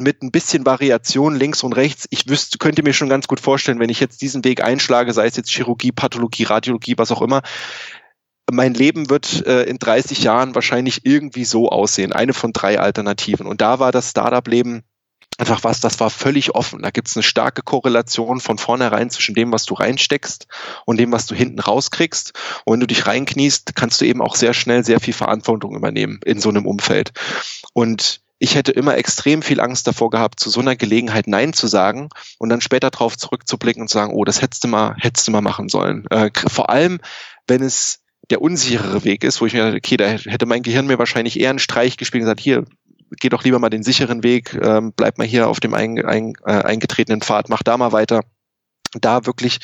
[0.00, 2.06] mit ein bisschen Variation links und rechts.
[2.10, 5.26] Ich wüsste, könnte mir schon ganz gut vorstellen, wenn ich jetzt diesen Weg einschlage, sei
[5.26, 7.42] es jetzt Chirurgie, Pathologie, Radiologie, was auch immer,
[8.50, 12.12] mein Leben wird äh, in 30 Jahren wahrscheinlich irgendwie so aussehen.
[12.12, 13.46] Eine von drei Alternativen.
[13.46, 14.82] Und da war das Startup-Leben
[15.38, 16.82] einfach was, das war völlig offen.
[16.82, 20.46] Da gibt es eine starke Korrelation von vornherein zwischen dem, was du reinsteckst
[20.84, 22.34] und dem, was du hinten rauskriegst.
[22.64, 26.20] Und wenn du dich reinkniest, kannst du eben auch sehr schnell sehr viel Verantwortung übernehmen
[26.24, 27.12] in so einem Umfeld.
[27.72, 31.66] Und ich hätte immer extrem viel Angst davor gehabt, zu so einer Gelegenheit Nein zu
[31.66, 35.28] sagen und dann später darauf zurückzublicken und zu sagen, oh, das hättest du mal, hättest
[35.28, 36.06] du mal machen sollen.
[36.10, 37.00] Äh, vor allem,
[37.46, 38.00] wenn es
[38.30, 41.38] der unsichere Weg ist, wo ich mir dachte, okay, da hätte mein Gehirn mir wahrscheinlich
[41.38, 42.64] eher einen Streich gespielt und gesagt, hier,
[43.20, 46.32] geh doch lieber mal den sicheren Weg, ähm, bleib mal hier auf dem ein, ein,
[46.46, 48.22] äh, eingetretenen Pfad, mach da mal weiter
[48.92, 49.60] da wirklich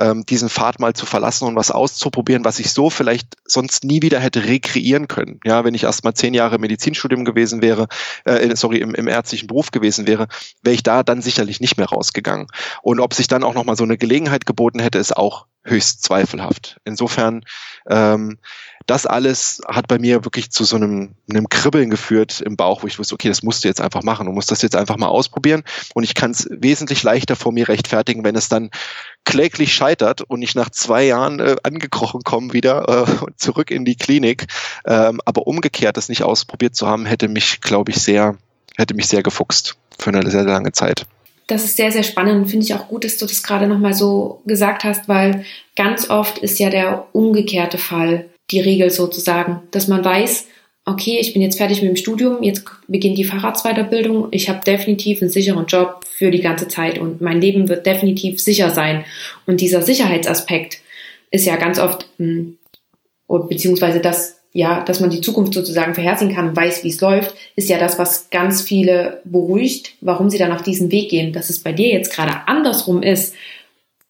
[0.00, 4.02] ähm, diesen Pfad mal zu verlassen und was auszuprobieren, was ich so vielleicht sonst nie
[4.02, 5.40] wieder hätte rekreieren können.
[5.44, 7.88] Ja, wenn ich erst mal zehn Jahre Medizinstudium gewesen wäre,
[8.24, 10.28] äh, sorry, im, im ärztlichen Beruf gewesen wäre,
[10.62, 12.46] wäre ich da dann sicherlich nicht mehr rausgegangen.
[12.82, 16.02] Und ob sich dann auch noch mal so eine Gelegenheit geboten hätte, ist auch höchst
[16.02, 16.80] zweifelhaft.
[16.84, 17.44] Insofern
[17.88, 18.38] ähm,
[18.86, 22.86] das alles hat bei mir wirklich zu so einem, einem Kribbeln geführt im Bauch, wo
[22.86, 24.26] ich wusste, okay, das musst du jetzt einfach machen.
[24.26, 25.62] Du musst das jetzt einfach mal ausprobieren.
[25.94, 28.70] Und ich kann es wesentlich leichter vor mir rechtfertigen, wenn es dann
[29.24, 33.96] kläglich scheitert und ich nach zwei Jahren äh, angekrochen komme wieder äh, zurück in die
[33.96, 34.46] Klinik.
[34.84, 38.36] Ähm, aber umgekehrt, das nicht ausprobiert zu haben, hätte mich, glaube ich, sehr,
[38.76, 41.06] hätte mich sehr gefuchst für eine sehr, sehr lange Zeit.
[41.46, 42.48] Das ist sehr, sehr spannend.
[42.48, 45.44] Finde ich auch gut, dass du das gerade nochmal so gesagt hast, weil
[45.76, 50.46] ganz oft ist ja der umgekehrte Fall die Regel sozusagen, dass man weiß,
[50.84, 55.22] okay, ich bin jetzt fertig mit dem Studium, jetzt beginnt die Fahrradsweiterbildung, ich habe definitiv
[55.22, 59.04] einen sicheren Job für die ganze Zeit und mein Leben wird definitiv sicher sein.
[59.46, 60.80] Und dieser Sicherheitsaspekt
[61.30, 62.58] ist ja ganz oft, hm,
[63.28, 67.34] beziehungsweise das, ja, dass man die Zukunft sozusagen vorhersehen kann und weiß, wie es läuft,
[67.56, 71.32] ist ja das, was ganz viele beruhigt, warum sie dann auf diesen Weg gehen.
[71.32, 73.34] Dass es bei dir jetzt gerade andersrum ist,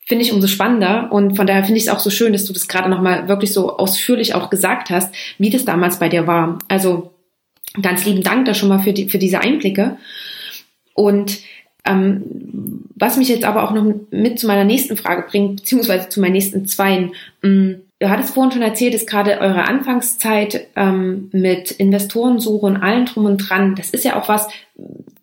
[0.06, 1.10] finde ich umso spannender.
[1.12, 3.52] Und von daher finde ich es auch so schön, dass du das gerade nochmal wirklich
[3.52, 6.58] so ausführlich auch gesagt hast, wie das damals bei dir war.
[6.68, 7.12] Also
[7.80, 9.96] ganz lieben Dank da schon mal für, die, für diese Einblicke.
[10.94, 11.38] Und
[11.84, 12.22] ähm,
[12.94, 16.32] was mich jetzt aber auch noch mit zu meiner nächsten Frage bringt, beziehungsweise zu meinen
[16.32, 17.12] nächsten zweien.
[17.42, 23.06] Mm, du hattest vorhin schon erzählt, dass gerade eure Anfangszeit ähm, mit Investorensuche und allem
[23.06, 24.48] drum und dran, das ist ja auch was,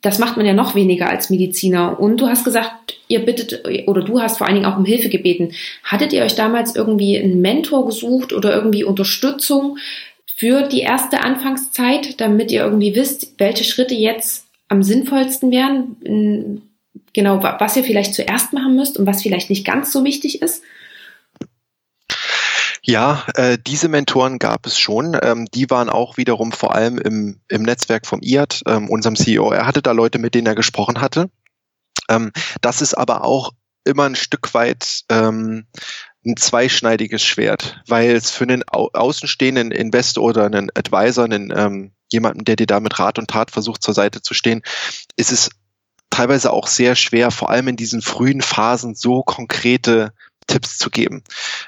[0.02, 2.00] das macht man ja noch weniger als Mediziner.
[2.00, 5.10] Und du hast gesagt, ihr bittet, oder du hast vor allen Dingen auch um Hilfe
[5.10, 5.52] gebeten.
[5.84, 9.78] Hattet ihr euch damals irgendwie einen Mentor gesucht oder irgendwie Unterstützung
[10.36, 16.62] für die erste Anfangszeit, damit ihr irgendwie wisst, welche Schritte jetzt am sinnvollsten wären?
[17.14, 20.64] Genau, was ihr vielleicht zuerst machen müsst und was vielleicht nicht ganz so wichtig ist?
[22.90, 25.16] Ja, äh, diese Mentoren gab es schon.
[25.22, 29.52] Ähm, die waren auch wiederum vor allem im, im Netzwerk vom IAT, ähm, unserem CEO.
[29.52, 31.30] Er hatte da Leute, mit denen er gesprochen hatte.
[32.10, 32.32] Ähm,
[32.62, 33.52] das ist aber auch
[33.84, 35.68] immer ein Stück weit ähm,
[36.26, 41.92] ein zweischneidiges Schwert, weil es für einen au außenstehenden Investor oder einen Advisor, einen ähm,
[42.12, 44.64] jemanden, der dir da mit Rat und Tat versucht zur Seite zu stehen,
[45.16, 45.52] ist es
[46.10, 50.12] teilweise auch sehr schwer, vor allem in diesen frühen Phasen so konkrete
[50.50, 51.24] Tipps zu geben.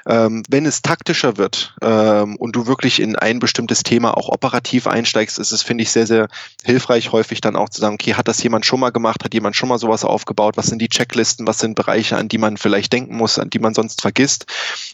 [0.06, 4.86] Ähm, wenn es taktischer wird ähm, und du wirklich in ein bestimmtes Thema auch operativ
[4.86, 6.28] einsteigst, ist es, finde ich, sehr, sehr
[6.64, 9.56] hilfreich, häufig dann auch zu sagen, okay, hat das jemand schon mal gemacht, hat jemand
[9.56, 12.92] schon mal sowas aufgebaut, was sind die Checklisten, was sind Bereiche, an die man vielleicht
[12.92, 14.46] denken muss, an die man sonst vergisst.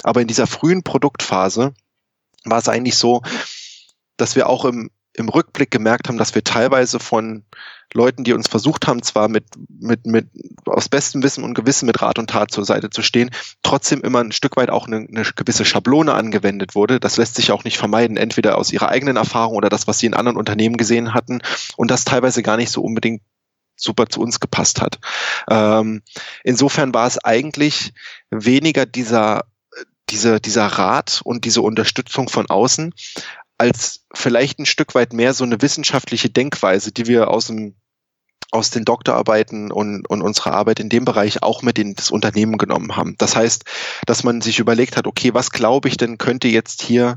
[0.03, 1.73] Aber in dieser frühen Produktphase
[2.45, 3.23] war es eigentlich so,
[4.19, 7.45] dass wir auch im, im Rückblick gemerkt haben, dass wir teilweise von
[7.95, 10.29] Leuten, die uns versucht haben, zwar mit, mit, mit
[10.67, 13.31] aus bestem Wissen und Gewissen mit Rat und Tat zur Seite zu stehen,
[13.63, 17.01] trotzdem immer ein Stück weit auch eine, eine gewisse Schablone angewendet wurde.
[17.01, 20.07] Das lässt sich auch nicht vermeiden, entweder aus ihrer eigenen Erfahrung oder das, was sie
[20.07, 21.41] in anderen Unternehmen gesehen hatten
[21.77, 23.23] und das teilweise gar nicht so unbedingt
[23.77, 24.99] super zu uns gepasst hat.
[25.49, 26.03] Ähm,
[26.45, 27.93] insofern war es eigentlich
[28.31, 29.45] weniger dieser
[30.11, 32.95] diese, dieser Rat und diese Unterstützung von außen,
[33.59, 37.75] als vielleicht ein Stück weit mehr so eine wissenschaftliche Denkweise, die wir aus dem
[38.51, 42.57] aus den Doktorarbeiten und, und unserer Arbeit in dem Bereich auch mit in das Unternehmen
[42.57, 43.15] genommen haben.
[43.19, 43.65] Das heißt,
[44.07, 47.17] dass man sich überlegt hat, okay, was glaube ich denn könnte jetzt hier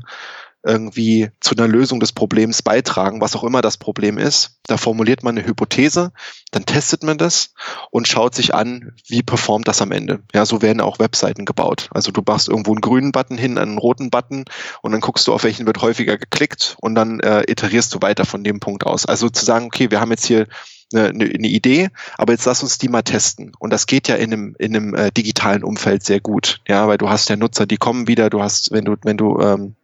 [0.64, 4.58] irgendwie zu einer Lösung des Problems beitragen, was auch immer das Problem ist.
[4.66, 6.12] Da formuliert man eine Hypothese,
[6.50, 7.54] dann testet man das
[7.90, 10.20] und schaut sich an, wie performt das am Ende.
[10.34, 11.88] Ja, so werden auch Webseiten gebaut.
[11.92, 14.44] Also du machst irgendwo einen grünen Button hin, einen roten Button
[14.82, 18.24] und dann guckst du, auf welchen wird häufiger geklickt und dann äh, iterierst du weiter
[18.24, 19.06] von dem Punkt aus.
[19.06, 20.46] Also zu sagen, okay, wir haben jetzt hier
[20.94, 23.52] eine, eine Idee, aber jetzt lass uns die mal testen.
[23.58, 26.60] Und das geht ja in einem, in einem äh, digitalen Umfeld sehr gut.
[26.68, 29.40] Ja, weil du hast ja Nutzer, die kommen wieder, du hast, wenn du, wenn du
[29.40, 29.74] ähm,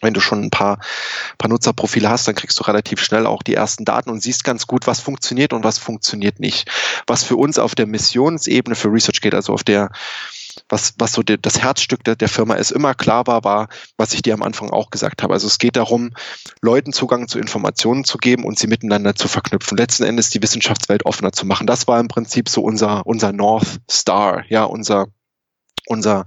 [0.00, 0.78] wenn du schon ein paar,
[1.38, 4.66] paar Nutzerprofile hast, dann kriegst du relativ schnell auch die ersten Daten und siehst ganz
[4.66, 6.70] gut, was funktioniert und was funktioniert nicht.
[7.06, 9.90] Was für uns auf der Missionsebene für ResearchGate, also auf der,
[10.68, 14.22] was, was so das Herzstück der, der Firma ist, immer klar war, war, was ich
[14.22, 15.34] dir am Anfang auch gesagt habe.
[15.34, 16.10] Also es geht darum,
[16.60, 19.76] Leuten Zugang zu Informationen zu geben und sie miteinander zu verknüpfen.
[19.76, 21.66] Letzten Endes die Wissenschaftswelt offener zu machen.
[21.66, 25.08] Das war im Prinzip so unser, unser North Star, ja, unser,
[25.86, 26.24] unser,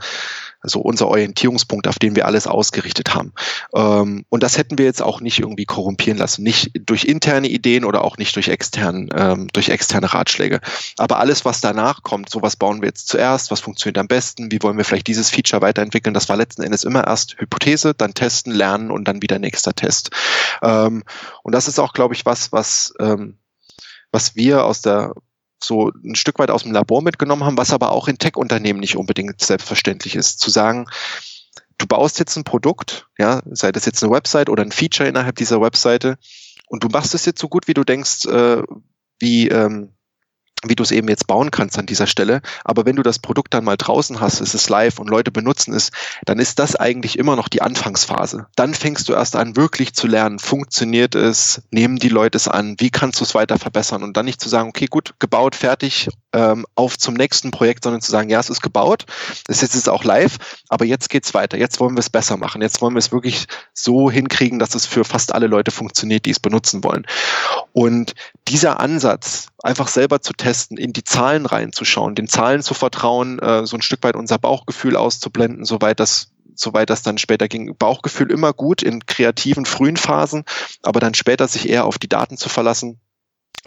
[0.63, 3.33] also unser Orientierungspunkt, auf den wir alles ausgerichtet haben.
[3.75, 7.85] Ähm, und das hätten wir jetzt auch nicht irgendwie korrumpieren lassen, nicht durch interne Ideen
[7.85, 10.61] oder auch nicht durch externen, ähm, durch externe Ratschläge.
[10.97, 14.51] Aber alles, was danach kommt, so was bauen wir jetzt zuerst, was funktioniert am besten,
[14.51, 18.13] wie wollen wir vielleicht dieses Feature weiterentwickeln, das war letzten Endes immer erst Hypothese, dann
[18.13, 20.11] testen, lernen und dann wieder nächster Test.
[20.61, 21.03] Ähm,
[21.43, 23.37] und das ist auch, glaube ich, was, was ähm,
[24.13, 25.13] was wir aus der
[25.63, 28.97] so ein Stück weit aus dem Labor mitgenommen haben, was aber auch in Tech-Unternehmen nicht
[28.97, 30.39] unbedingt selbstverständlich ist.
[30.39, 30.87] Zu sagen,
[31.77, 35.35] du baust jetzt ein Produkt, ja, sei das jetzt eine Website oder ein Feature innerhalb
[35.35, 36.17] dieser Webseite
[36.67, 38.63] und du machst es jetzt so gut, wie du denkst, äh,
[39.19, 39.93] wie, ähm,
[40.65, 42.41] wie du es eben jetzt bauen kannst an dieser Stelle.
[42.63, 45.73] Aber wenn du das Produkt dann mal draußen hast, es ist live und Leute benutzen
[45.73, 45.91] es,
[46.25, 48.47] dann ist das eigentlich immer noch die Anfangsphase.
[48.55, 52.75] Dann fängst du erst an, wirklich zu lernen, funktioniert es, nehmen die Leute es an,
[52.79, 56.09] wie kannst du es weiter verbessern und dann nicht zu sagen, okay, gut, gebaut, fertig,
[56.33, 59.05] ähm, auf zum nächsten Projekt, sondern zu sagen, ja, es ist gebaut,
[59.47, 60.37] es ist jetzt auch live,
[60.69, 63.47] aber jetzt geht's weiter, jetzt wollen wir es besser machen, jetzt wollen wir es wirklich
[63.73, 67.05] so hinkriegen, dass es für fast alle Leute funktioniert, die es benutzen wollen.
[67.71, 68.13] Und
[68.47, 73.65] dieser Ansatz, einfach selber zu testen, in die Zahlen reinzuschauen, den Zahlen zu vertrauen, äh,
[73.65, 77.75] so ein Stück weit unser Bauchgefühl auszublenden, soweit das soweit das dann später ging.
[77.75, 80.43] Bauchgefühl immer gut in kreativen frühen Phasen,
[80.83, 82.99] aber dann später sich eher auf die Daten zu verlassen,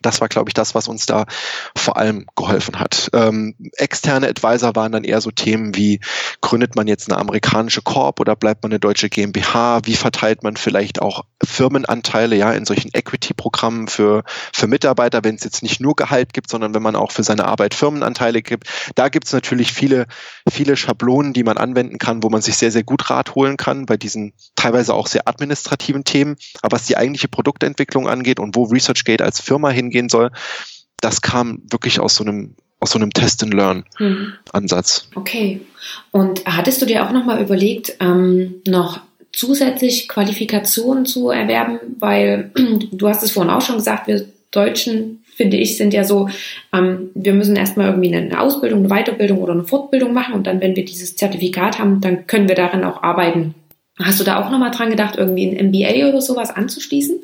[0.03, 1.27] das war, glaube ich, das, was uns da
[1.75, 3.11] vor allem geholfen hat.
[3.13, 6.01] Ähm, externe Advisor waren dann eher so Themen wie,
[6.41, 9.81] gründet man jetzt eine amerikanische Corp oder bleibt man eine deutsche GmbH?
[9.85, 14.23] Wie verteilt man vielleicht auch Firmenanteile ja in solchen Equity-Programmen für,
[14.53, 17.47] für Mitarbeiter, wenn es jetzt nicht nur Gehalt gibt, sondern wenn man auch für seine
[17.47, 18.69] Arbeit Firmenanteile gibt?
[18.95, 20.07] Da gibt es natürlich viele,
[20.49, 23.87] viele Schablonen, die man anwenden kann, wo man sich sehr, sehr gut Rat holen kann
[23.87, 26.37] bei diesen teilweise auch sehr administrativen Themen.
[26.63, 30.31] Aber was die eigentliche Produktentwicklung angeht und wo ResearchGate als Firma hingehen soll,
[31.01, 35.09] das kam wirklich aus so einem aus so einem Test-and-Learn-Ansatz.
[35.13, 35.21] Hm.
[35.21, 35.61] Okay.
[36.11, 39.01] Und hattest du dir auch nochmal überlegt, ähm, noch
[39.33, 41.79] zusätzlich Qualifikationen zu erwerben?
[41.99, 42.51] Weil
[42.93, 46.29] du hast es vorhin auch schon gesagt, wir Deutschen, finde ich, sind ja so,
[46.73, 50.61] ähm, wir müssen erstmal irgendwie eine Ausbildung, eine Weiterbildung oder eine Fortbildung machen und dann,
[50.61, 53.55] wenn wir dieses Zertifikat haben, dann können wir darin auch arbeiten.
[53.99, 57.21] Hast du da auch nochmal dran gedacht, irgendwie ein MBA oder sowas anzuschließen?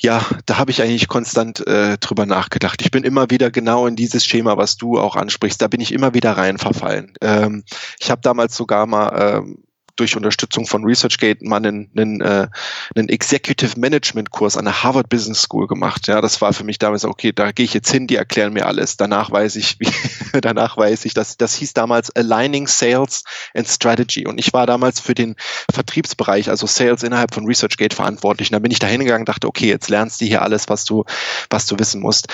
[0.00, 2.80] Ja, da habe ich eigentlich konstant äh, drüber nachgedacht.
[2.82, 5.92] Ich bin immer wieder genau in dieses Schema, was du auch ansprichst, da bin ich
[5.92, 7.14] immer wieder rein verfallen.
[7.20, 7.64] Ähm,
[7.98, 9.64] ich habe damals sogar mal ähm,
[9.98, 12.48] durch Unterstützung von ResearchGate mal einen, einen, äh,
[12.94, 16.06] einen Executive Management Kurs an der Harvard Business School gemacht.
[16.06, 18.66] Ja, das war für mich damals okay, da gehe ich jetzt hin, die erklären mir
[18.66, 18.96] alles.
[18.96, 19.90] Danach weiß ich, wie,
[20.40, 23.24] danach weiß ich, dass das hieß damals Aligning Sales
[23.54, 25.36] and Strategy und ich war damals für den
[25.72, 28.50] Vertriebsbereich, also Sales innerhalb von ResearchGate verantwortlich.
[28.50, 31.04] Und dann bin ich da hingegangen, dachte, okay, jetzt lernst du hier alles, was du
[31.50, 32.28] was du wissen musst.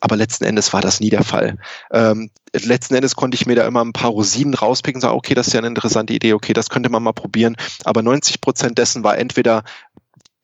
[0.00, 1.58] Aber letzten Endes war das nie der Fall.
[1.92, 5.34] Ähm, letzten Endes konnte ich mir da immer ein paar Rosinen rauspicken und sagen, okay,
[5.34, 7.56] das ist ja eine interessante Idee, okay, das könnte man mal probieren.
[7.84, 9.64] Aber 90 Prozent dessen war entweder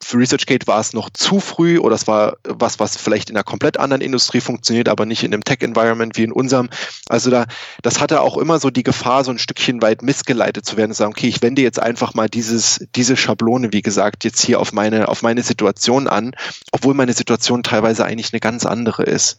[0.05, 3.45] für ResearchGate war es noch zu früh oder es war was, was vielleicht in einer
[3.45, 6.69] komplett anderen Industrie funktioniert, aber nicht in einem Tech-Environment wie in unserem.
[7.09, 7.47] Also da,
[7.83, 10.97] das hatte auch immer so die Gefahr, so ein Stückchen weit missgeleitet zu werden und
[10.97, 14.73] sagen, okay, ich wende jetzt einfach mal dieses, diese Schablone, wie gesagt, jetzt hier auf
[14.73, 16.33] meine, auf meine Situation an,
[16.71, 19.39] obwohl meine Situation teilweise eigentlich eine ganz andere ist.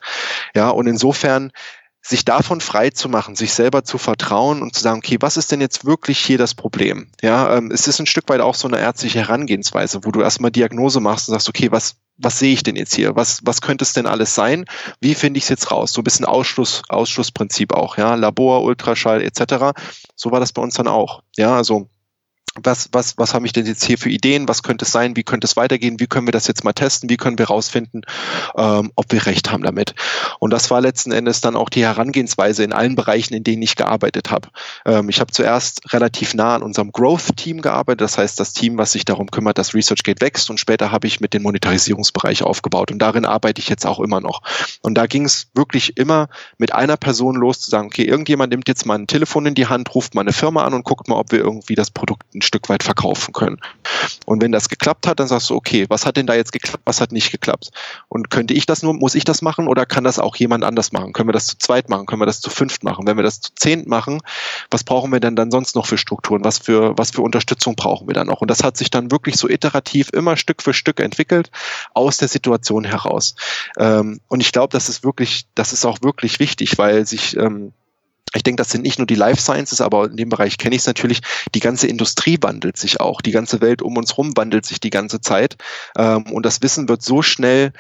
[0.56, 1.52] Ja, und insofern
[2.08, 5.52] sich davon frei zu machen, sich selber zu vertrauen und zu sagen, okay, was ist
[5.52, 7.08] denn jetzt wirklich hier das Problem?
[7.24, 10.52] Ja, ähm, es ist ein Stück weit auch so eine ärztliche Herangehensweise, wo du erstmal
[10.52, 13.16] Diagnose machst und sagst, okay, was, was sehe ich denn jetzt hier?
[13.16, 14.66] Was, was könnte es denn alles sein?
[15.00, 15.94] Wie finde ich es jetzt raus?
[15.94, 19.74] So ein bisschen Ausschluss, Ausschlussprinzip auch, ja, Labor, Ultraschall etc.
[20.16, 21.24] So war das bei uns dann auch.
[21.36, 21.90] Ja, also
[22.64, 25.24] was, was, was habe ich denn jetzt hier für Ideen, was könnte es sein, wie
[25.24, 28.06] könnte es weitergehen, wie können wir das jetzt mal testen, wie können wir rausfinden,
[28.56, 29.94] ähm, ob wir recht haben damit.
[30.40, 33.76] Und das war letzten Endes dann auch die Herangehensweise in allen Bereichen, in denen ich
[33.76, 34.50] gearbeitet habe.
[34.86, 38.94] Ähm, ich habe zuerst relativ nah an unserem Growth-Team gearbeitet, das heißt das Team, was
[38.94, 40.50] sich darum kümmert, dass ResearchGate wächst.
[40.50, 42.92] Und später habe ich mit dem Monetarisierungsbereich aufgebaut.
[42.92, 44.42] Und darin arbeite ich jetzt auch immer noch.
[44.82, 48.70] Und da ging es wirklich immer mit einer Person los zu sagen, okay, irgendjemand nimmt
[48.70, 51.18] jetzt mal ein Telefon in die Hand, ruft mal eine Firma an und guckt mal,
[51.18, 53.60] ob wir irgendwie das Produkt ein Stück weit verkaufen können.
[54.26, 56.84] Und wenn das geklappt hat, dann sagst du, okay, was hat denn da jetzt geklappt,
[56.86, 57.72] was hat nicht geklappt?
[58.08, 60.92] Und könnte ich das nur, muss ich das machen oder kann das auch jemand anders
[60.92, 61.14] machen?
[61.14, 62.06] Können wir das zu zweit machen?
[62.06, 63.08] Können wir das zu fünft machen?
[63.08, 64.22] Wenn wir das zu zehnt machen,
[64.72, 66.44] was brauchen wir denn dann sonst noch für Strukturen?
[66.44, 68.42] Was für, was für Unterstützung brauchen wir dann noch?
[68.42, 71.52] Und das hat sich dann wirklich so iterativ immer Stück für Stück entwickelt
[71.94, 73.36] aus der Situation heraus.
[73.78, 77.74] Ähm, und ich glaube, das ist wirklich, das ist auch wirklich wichtig, weil sich ähm,
[78.34, 80.82] ich denke, das sind nicht nur die Life Sciences, aber in dem Bereich kenne ich
[80.82, 81.22] es natürlich.
[81.54, 83.22] Die ganze Industrie wandelt sich auch.
[83.22, 85.56] Die ganze Welt um uns herum wandelt sich die ganze Zeit.
[85.98, 87.72] Ähm, und das Wissen wird so schnell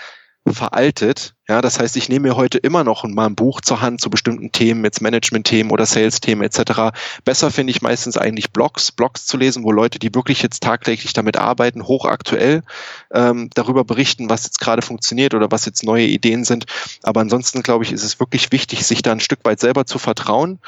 [0.53, 1.33] veraltet.
[1.47, 4.09] Ja, das heißt, ich nehme mir heute immer noch mal ein Buch zur Hand zu
[4.09, 6.95] bestimmten Themen, jetzt Management-Themen oder Sales-Themen etc.
[7.23, 11.13] Besser finde ich meistens eigentlich Blogs, Blogs zu lesen, wo Leute, die wirklich jetzt tagtäglich
[11.13, 12.63] damit arbeiten, hochaktuell
[13.11, 16.65] ähm, darüber berichten, was jetzt gerade funktioniert oder was jetzt neue Ideen sind.
[17.03, 19.99] Aber ansonsten glaube ich, ist es wirklich wichtig, sich da ein Stück weit selber zu
[19.99, 20.59] vertrauen,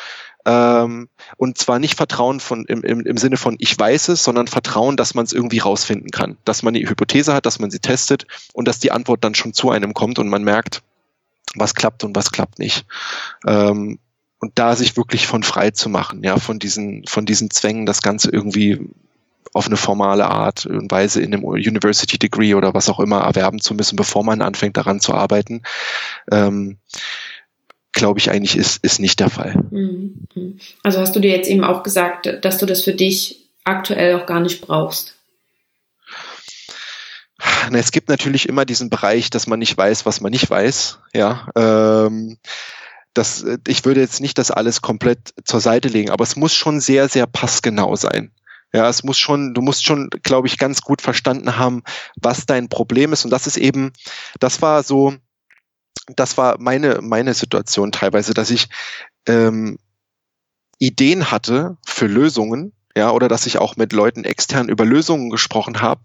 [0.47, 4.47] ähm, und zwar nicht Vertrauen von, im, im, im Sinne von ich weiß es, sondern
[4.47, 6.37] Vertrauen, dass man es irgendwie rausfinden kann.
[6.45, 9.53] Dass man die Hypothese hat, dass man sie testet und dass die Antwort dann schon
[9.53, 10.83] zu einem kommt und man merkt,
[11.55, 12.85] was klappt und was klappt nicht.
[13.45, 13.99] Ähm,
[14.39, 18.01] und da sich wirklich von frei zu machen, ja, von diesen, von diesen Zwängen, das
[18.01, 18.79] Ganze irgendwie
[19.53, 23.59] auf eine formale Art und Weise in einem University Degree oder was auch immer erwerben
[23.59, 25.63] zu müssen, bevor man anfängt daran zu arbeiten.
[26.31, 26.77] Ähm,
[27.97, 29.55] glaube ich eigentlich ist, ist nicht der Fall.
[29.71, 30.27] Mhm.
[30.83, 34.25] Also hast du dir jetzt eben auch gesagt, dass du das für dich aktuell auch
[34.25, 35.15] gar nicht brauchst?
[37.73, 40.99] Es gibt natürlich immer diesen Bereich, dass man nicht weiß, was man nicht weiß.
[41.13, 42.37] Ja, ähm,
[43.13, 46.79] das, ich würde jetzt nicht das alles komplett zur Seite legen, aber es muss schon
[46.79, 48.31] sehr, sehr passgenau sein.
[48.73, 51.83] Ja, es muss schon, du musst schon, glaube ich, ganz gut verstanden haben,
[52.15, 53.25] was dein Problem ist.
[53.25, 53.91] Und das ist eben,
[54.39, 55.15] das war so,
[56.15, 58.67] das war meine, meine Situation teilweise, dass ich
[59.27, 59.77] ähm,
[60.79, 65.81] Ideen hatte für Lösungen, ja, oder dass ich auch mit Leuten extern über Lösungen gesprochen
[65.81, 66.01] habe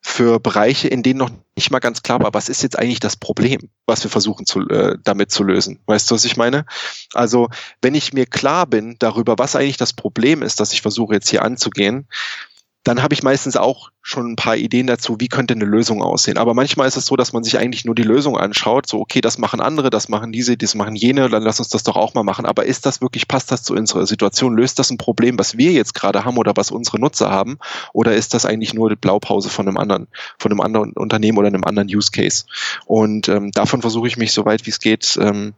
[0.00, 3.16] für Bereiche, in denen noch nicht mal ganz klar war, was ist jetzt eigentlich das
[3.16, 5.80] Problem, was wir versuchen zu, äh, damit zu lösen.
[5.86, 6.66] Weißt du, was ich meine?
[7.14, 7.48] Also,
[7.80, 11.30] wenn ich mir klar bin darüber, was eigentlich das Problem ist, das ich versuche jetzt
[11.30, 12.06] hier anzugehen,
[12.84, 16.36] dann habe ich meistens auch schon ein paar Ideen dazu, wie könnte eine Lösung aussehen.
[16.36, 19.22] Aber manchmal ist es so, dass man sich eigentlich nur die Lösung anschaut, so okay,
[19.22, 22.12] das machen andere, das machen diese, das machen jene, dann lass uns das doch auch
[22.12, 22.44] mal machen.
[22.44, 24.54] Aber ist das wirklich, passt das zu unserer Situation?
[24.54, 27.58] Löst das ein Problem, was wir jetzt gerade haben oder was unsere Nutzer haben?
[27.94, 30.06] Oder ist das eigentlich nur die Blaupause von einem anderen,
[30.38, 32.44] von einem anderen Unternehmen oder einem anderen Use Case?
[32.84, 35.54] Und ähm, davon versuche ich mich so weit wie es geht ähm,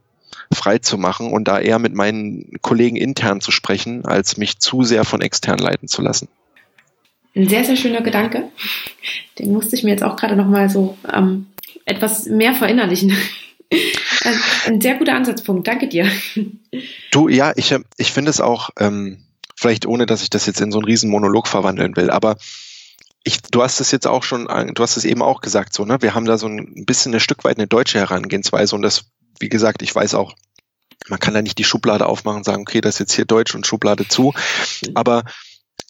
[0.54, 4.84] frei zu machen und da eher mit meinen Kollegen intern zu sprechen, als mich zu
[4.84, 6.28] sehr von extern leiten zu lassen.
[7.36, 8.48] Ein sehr, sehr schöner Gedanke.
[9.38, 11.46] Den musste ich mir jetzt auch gerade nochmal so ähm,
[11.84, 13.14] etwas mehr verinnerlichen.
[14.66, 15.66] Ein sehr guter Ansatzpunkt.
[15.68, 16.10] Danke dir.
[17.10, 19.18] Du, ja, ich, äh, ich finde es auch, ähm,
[19.54, 22.36] vielleicht ohne, dass ich das jetzt in so einen riesen Monolog verwandeln will, aber
[23.22, 26.00] ich, du hast es jetzt auch schon, du hast es eben auch gesagt, so, ne?
[26.00, 29.06] Wir haben da so ein bisschen ein Stück weit eine deutsche Herangehensweise und das,
[29.40, 30.34] wie gesagt, ich weiß auch,
[31.08, 33.54] man kann da nicht die Schublade aufmachen und sagen, okay, das ist jetzt hier Deutsch
[33.54, 34.32] und Schublade zu.
[34.94, 35.24] Aber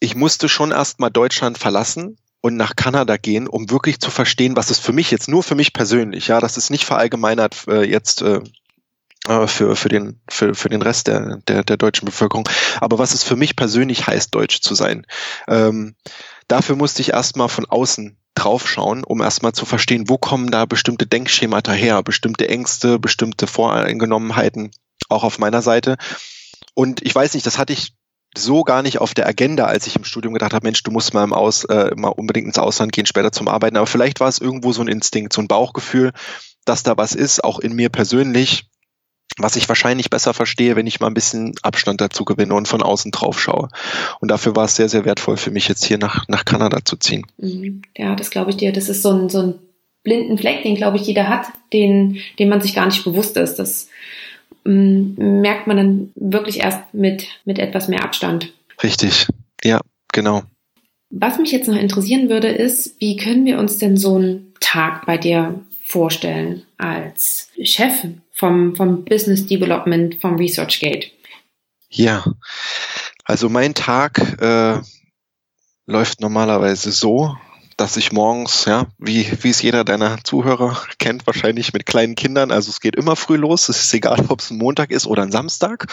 [0.01, 4.71] ich musste schon erstmal Deutschland verlassen und nach Kanada gehen, um wirklich zu verstehen, was
[4.71, 8.23] es für mich jetzt nur für mich persönlich, ja, das ist nicht verallgemeinert äh, jetzt
[8.23, 8.41] äh,
[9.29, 12.49] äh, für, für, den, für, für den Rest der, der, der deutschen Bevölkerung,
[12.81, 15.07] aber was es für mich persönlich heißt, Deutsch zu sein.
[15.49, 15.97] Ähm,
[16.49, 21.07] dafür musste ich erstmal von außen draufschauen, um erstmal zu verstehen, wo kommen da bestimmte
[21.07, 24.71] Denkschemata her, bestimmte Ängste, bestimmte Voreingenommenheiten,
[25.09, 25.97] auch auf meiner Seite.
[26.75, 27.95] Und ich weiß nicht, das hatte ich
[28.39, 31.15] so gar nicht auf der Agenda, als ich im Studium gedacht habe, Mensch, du musst
[31.15, 33.77] mal im Aus, äh, mal unbedingt ins Ausland gehen, später zum Arbeiten.
[33.77, 36.13] Aber vielleicht war es irgendwo so ein Instinkt, so ein Bauchgefühl,
[36.65, 38.67] dass da was ist, auch in mir persönlich,
[39.39, 42.83] was ich wahrscheinlich besser verstehe, wenn ich mal ein bisschen Abstand dazu gewinne und von
[42.83, 43.69] außen drauf schaue.
[44.21, 46.97] Und dafür war es sehr, sehr wertvoll für mich, jetzt hier nach, nach Kanada zu
[46.97, 47.27] ziehen.
[47.37, 47.83] Mhm.
[47.97, 48.73] Ja, das glaube ich dir.
[48.73, 49.55] Das ist so ein, so ein
[50.03, 53.57] blinden Fleck, den glaube ich jeder hat, den, den man sich gar nicht bewusst ist.
[53.57, 53.89] Das
[54.65, 58.53] merkt man dann wirklich erst mit, mit etwas mehr Abstand.
[58.83, 59.27] Richtig,
[59.63, 59.81] ja,
[60.13, 60.43] genau.
[61.11, 65.07] Was mich jetzt noch interessieren würde, ist, wie können wir uns denn so einen Tag
[65.07, 67.93] bei dir vorstellen als Chef
[68.33, 71.07] vom, vom Business Development vom ResearchGate?
[71.89, 72.25] Ja,
[73.25, 74.81] also mein Tag äh,
[75.87, 77.37] läuft normalerweise so,
[77.77, 82.51] dass ich morgens, ja, wie, wie es jeder deiner Zuhörer kennt, wahrscheinlich mit kleinen Kindern,
[82.51, 85.23] also es geht immer früh los, es ist egal, ob es ein Montag ist oder
[85.23, 85.87] ein Samstag.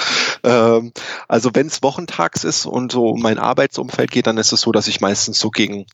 [0.43, 0.93] Ähm,
[1.27, 4.87] also wenn es wochentags ist und so mein Arbeitsumfeld geht, dann ist es so, dass
[4.87, 5.85] ich meistens so gegen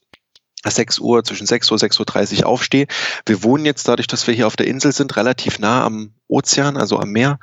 [0.66, 2.88] 6 Uhr, zwischen 6 Uhr, 6.30 Uhr aufstehe.
[3.26, 6.78] Wir wohnen jetzt, dadurch, dass wir hier auf der Insel sind, relativ nah am Ozean,
[6.78, 7.40] also am Meer.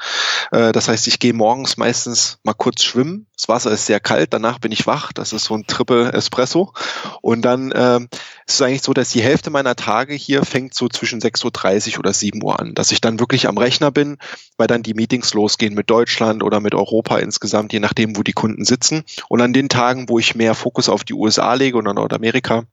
[0.52, 3.26] Äh, das heißt, ich gehe morgens meistens mal kurz schwimmen.
[3.34, 5.12] Das Wasser ist sehr kalt, danach bin ich wach.
[5.12, 6.72] Das ist so ein Triple Espresso.
[7.20, 10.88] Und dann äh, ist es eigentlich so, dass die Hälfte meiner Tage hier fängt so
[10.88, 12.74] zwischen 6.30 Uhr oder 7 Uhr an.
[12.74, 14.18] Dass ich dann wirklich am Rechner bin,
[14.56, 18.32] weil dann die Meetings losgehen mit Deutschland oder mit Europa insgesamt, je nachdem, wo die
[18.32, 19.04] Kunden sitzen.
[19.28, 22.64] Und an den Tagen, wo ich mehr Fokus auf die USA lege oder Nordamerika,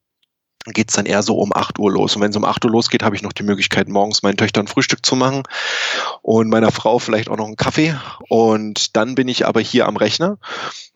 [0.66, 2.16] geht's dann eher so um 8 Uhr los.
[2.16, 4.68] Und wenn es um 8 Uhr losgeht, habe ich noch die Möglichkeit, morgens meinen Töchtern
[4.68, 5.44] Frühstück zu machen
[6.22, 7.96] und meiner Frau vielleicht auch noch einen Kaffee.
[8.30, 10.38] Und dann bin ich aber hier am Rechner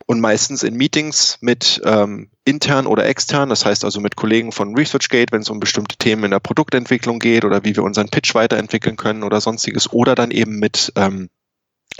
[0.05, 4.74] und meistens in Meetings mit ähm, intern oder extern, das heißt also mit Kollegen von
[4.74, 8.34] ResearchGate, wenn es um bestimmte Themen in der Produktentwicklung geht oder wie wir unseren Pitch
[8.34, 11.30] weiterentwickeln können oder sonstiges, oder dann eben mit ähm,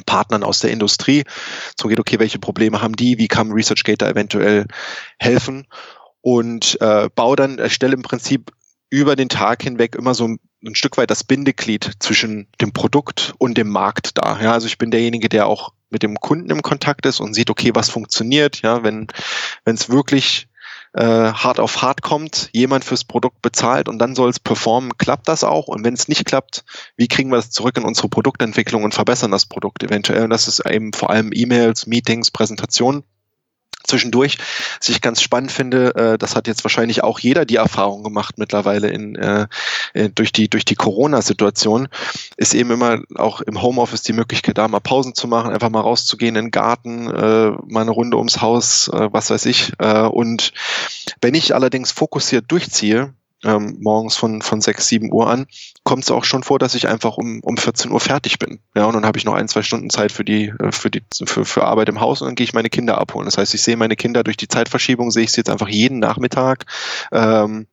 [0.06, 1.24] Partnern aus der Industrie.
[1.80, 4.66] So geht, okay, welche Probleme haben die, wie kann ResearchGate da eventuell
[5.20, 5.68] helfen?
[6.28, 8.52] Und äh, baue dann, erstelle im Prinzip
[8.90, 13.34] über den Tag hinweg immer so ein, ein, Stück weit das Bindeglied zwischen dem Produkt
[13.38, 14.38] und dem Markt da.
[14.42, 17.50] Ja, also ich bin derjenige, der auch mit dem Kunden im Kontakt ist und sieht,
[17.50, 18.62] okay, was funktioniert.
[18.62, 19.08] Ja, wenn
[19.64, 20.50] wenn es wirklich
[20.92, 25.30] äh, hart auf hart kommt, jemand fürs Produkt bezahlt und dann soll es performen, klappt
[25.30, 25.70] das auch?
[25.70, 26.66] Und wenn es nicht klappt,
[26.98, 30.26] wie kriegen wir das zurück in unsere Produktentwicklung und verbessern das Produkt eventuell?
[30.26, 33.06] Und das ist eben vor allem E-Mails, Meetings, Präsentationen
[33.88, 34.38] zwischendurch,
[34.80, 38.38] was ich ganz spannend finde, äh, das hat jetzt wahrscheinlich auch jeder die Erfahrung gemacht
[38.38, 39.48] mittlerweile in, äh,
[39.94, 41.88] äh, durch die, durch die Corona-Situation,
[42.36, 45.82] ist eben immer auch im Homeoffice die Möglichkeit, da mal Pausen zu machen, einfach mal
[45.82, 49.74] rauszugehen in den Garten, äh, mal eine Runde ums Haus, äh, was weiß ich.
[49.80, 50.54] Äh, und
[51.22, 53.14] wenn ich allerdings fokussiert durchziehe,
[53.44, 55.46] ähm, morgens von, von 6, 7 Uhr an,
[55.84, 58.60] kommt es auch schon vor, dass ich einfach um, um 14 Uhr fertig bin.
[58.76, 61.04] Ja, und dann habe ich noch ein, zwei Stunden Zeit für die, äh, für die,
[61.26, 63.26] für, für Arbeit im Haus und dann gehe ich meine Kinder abholen.
[63.26, 66.00] Das heißt, ich sehe meine Kinder durch die Zeitverschiebung, sehe ich sie jetzt einfach jeden
[66.00, 66.66] Nachmittag
[67.12, 67.68] ähm,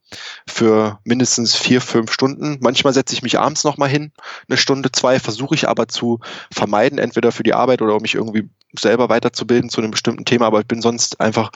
[0.46, 2.58] für mindestens vier, fünf Stunden.
[2.60, 4.12] Manchmal setze ich mich abends nochmal hin,
[4.48, 6.20] eine Stunde, zwei, versuche ich aber zu
[6.52, 8.48] vermeiden, entweder für die Arbeit oder um mich irgendwie
[8.78, 11.50] selber weiterzubilden zu einem bestimmten Thema, aber ich bin sonst einfach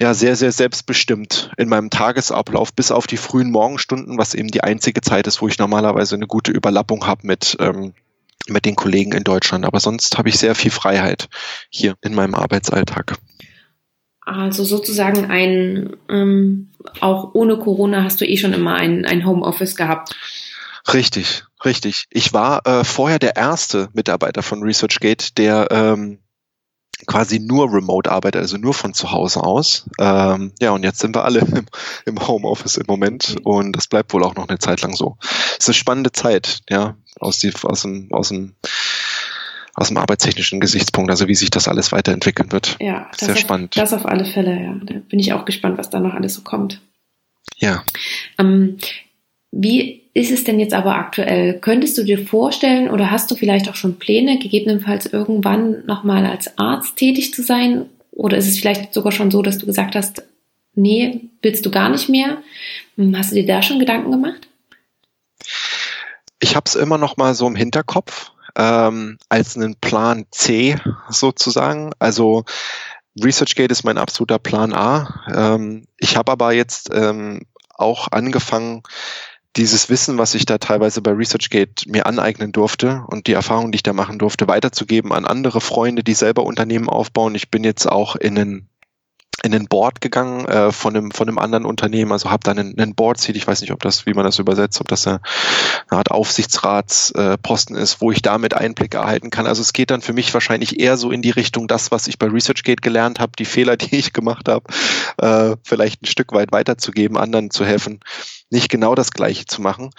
[0.00, 4.62] ja sehr, sehr selbstbestimmt in meinem Tagesablauf bis auf die frühen Morgenstunden, was eben die
[4.62, 7.92] einzige Zeit ist, wo ich normalerweise eine gute Überlappung habe mit, ähm,
[8.48, 9.66] mit den Kollegen in Deutschland.
[9.66, 11.28] Aber sonst habe ich sehr viel Freiheit
[11.68, 13.18] hier in meinem Arbeitsalltag.
[14.22, 16.70] Also sozusagen ein, ähm,
[17.00, 20.16] auch ohne Corona hast du eh schon immer ein, ein Homeoffice gehabt.
[20.94, 22.06] Richtig, richtig.
[22.10, 26.20] Ich war äh, vorher der erste Mitarbeiter von ResearchGate, der ähm,
[27.06, 29.88] quasi nur remote arbeitet, also nur von zu Hause aus.
[29.98, 31.66] Ähm, ja, und jetzt sind wir alle im,
[32.06, 35.16] im Homeoffice im Moment und das bleibt wohl auch noch eine Zeit lang so.
[35.20, 38.54] Es ist eine spannende Zeit, ja, aus, die, aus, dem, aus, dem,
[39.74, 42.76] aus dem arbeitstechnischen Gesichtspunkt, also wie sich das alles weiterentwickeln wird.
[42.80, 43.76] Ja, sehr auf, spannend.
[43.76, 44.74] Das auf alle Fälle, ja.
[44.82, 46.80] Da bin ich auch gespannt, was da noch alles so kommt.
[47.56, 47.84] Ja.
[48.38, 48.78] Ähm,
[49.52, 51.58] wie ist es denn jetzt aber aktuell?
[51.60, 56.58] Könntest du dir vorstellen oder hast du vielleicht auch schon Pläne, gegebenenfalls irgendwann nochmal als
[56.58, 57.86] Arzt tätig zu sein?
[58.10, 60.22] Oder ist es vielleicht sogar schon so, dass du gesagt hast,
[60.74, 62.38] nee, willst du gar nicht mehr?
[62.96, 64.48] Hm, hast du dir da schon Gedanken gemacht?
[66.40, 70.76] Ich habe es immer noch mal so im Hinterkopf ähm, als einen Plan C
[71.08, 71.92] sozusagen.
[71.98, 72.44] Also
[73.22, 75.22] ResearchGate ist mein absoluter Plan A.
[75.32, 77.42] Ähm, ich habe aber jetzt ähm,
[77.74, 78.82] auch angefangen,
[79.56, 83.76] dieses Wissen, was ich da teilweise bei ResearchGate mir aneignen durfte und die Erfahrungen, die
[83.76, 87.34] ich da machen durfte, weiterzugeben an andere Freunde, die selber Unternehmen aufbauen.
[87.34, 88.69] Ich bin jetzt auch in einen
[89.42, 92.78] in den Board gegangen äh, von einem von einem anderen Unternehmen, also habe dann einen,
[92.78, 95.20] einen Board Seat, ich weiß nicht, ob das, wie man das übersetzt, ob das eine,
[95.88, 99.46] eine Art Aufsichtsratsposten äh, ist, wo ich damit Einblicke erhalten kann.
[99.46, 102.18] Also es geht dann für mich wahrscheinlich eher so in die Richtung, das, was ich
[102.18, 104.64] bei ResearchGate gelernt habe, die Fehler, die ich gemacht habe,
[105.18, 108.00] äh, vielleicht ein Stück weit weiterzugeben, anderen zu helfen,
[108.50, 109.90] nicht genau das Gleiche zu machen.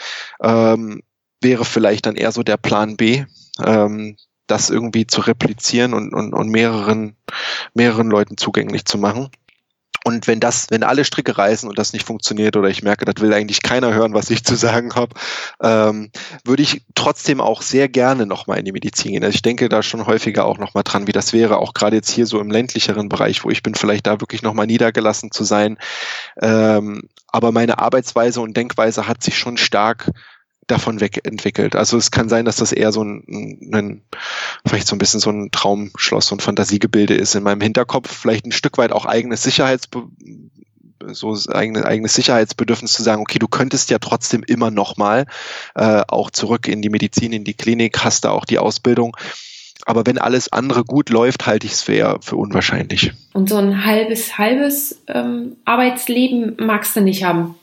[0.42, 1.02] Ähm,
[1.42, 3.26] wäre vielleicht dann eher so der Plan B.
[3.64, 4.16] Ähm,
[4.52, 7.16] das irgendwie zu replizieren und, und, und mehreren,
[7.74, 9.30] mehreren Leuten zugänglich zu machen.
[10.04, 13.22] Und wenn das, wenn alle Stricke reißen und das nicht funktioniert oder ich merke, das
[13.22, 15.14] will eigentlich keiner hören, was ich zu sagen habe,
[15.62, 16.10] ähm,
[16.44, 19.24] würde ich trotzdem auch sehr gerne nochmal in die Medizin gehen.
[19.24, 22.10] Also ich denke da schon häufiger auch nochmal dran, wie das wäre, auch gerade jetzt
[22.10, 25.78] hier so im ländlicheren Bereich, wo ich bin, vielleicht da wirklich nochmal niedergelassen zu sein.
[26.42, 30.10] Ähm, aber meine Arbeitsweise und Denkweise hat sich schon stark
[30.68, 31.76] davon weg entwickelt.
[31.76, 34.02] Also es kann sein, dass das eher so ein, ein
[34.66, 38.52] vielleicht so ein bisschen so ein Traumschloss und Fantasiegebilde ist in meinem Hinterkopf, vielleicht ein
[38.52, 40.08] Stück weit auch eigenes Sicherheitsbe
[41.08, 45.26] so eigene, eigenes Sicherheitsbedürfnis zu sagen, okay, du könntest ja trotzdem immer noch mal
[45.74, 49.18] äh, auch zurück in die Medizin, in die Klinik, hast da auch die Ausbildung.
[49.86, 53.14] Aber wenn alles andere gut läuft, halte ich es für, für unwahrscheinlich.
[53.34, 57.56] Und so ein halbes, halbes ähm, Arbeitsleben magst du nicht haben?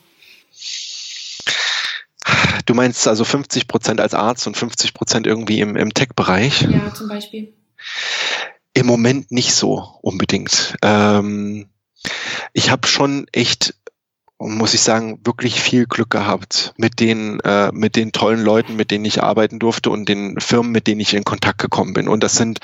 [2.69, 6.67] Du meinst also 50 Prozent als Arzt und 50 Prozent irgendwie im, im Tech-Bereich?
[6.69, 7.51] Ja, zum Beispiel.
[8.75, 10.75] Im Moment nicht so unbedingt.
[10.83, 11.65] Ähm,
[12.53, 13.73] ich habe schon echt
[14.37, 18.91] muss ich sagen, wirklich viel Glück gehabt mit den, äh, mit den tollen Leuten, mit
[18.91, 22.07] denen ich arbeiten durfte und den Firmen, mit denen ich in Kontakt gekommen bin.
[22.07, 22.59] Und das sind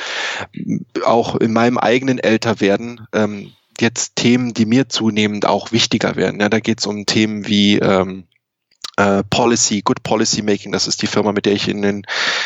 [1.03, 6.39] auch in meinem eigenen Älterwerden ähm, jetzt Themen, die mir zunehmend auch wichtiger werden.
[6.39, 8.25] Ja, da geht es um Themen wie ähm,
[8.97, 12.03] äh, Policy, Good Policy Making, das ist die Firma, mit der ich in, in,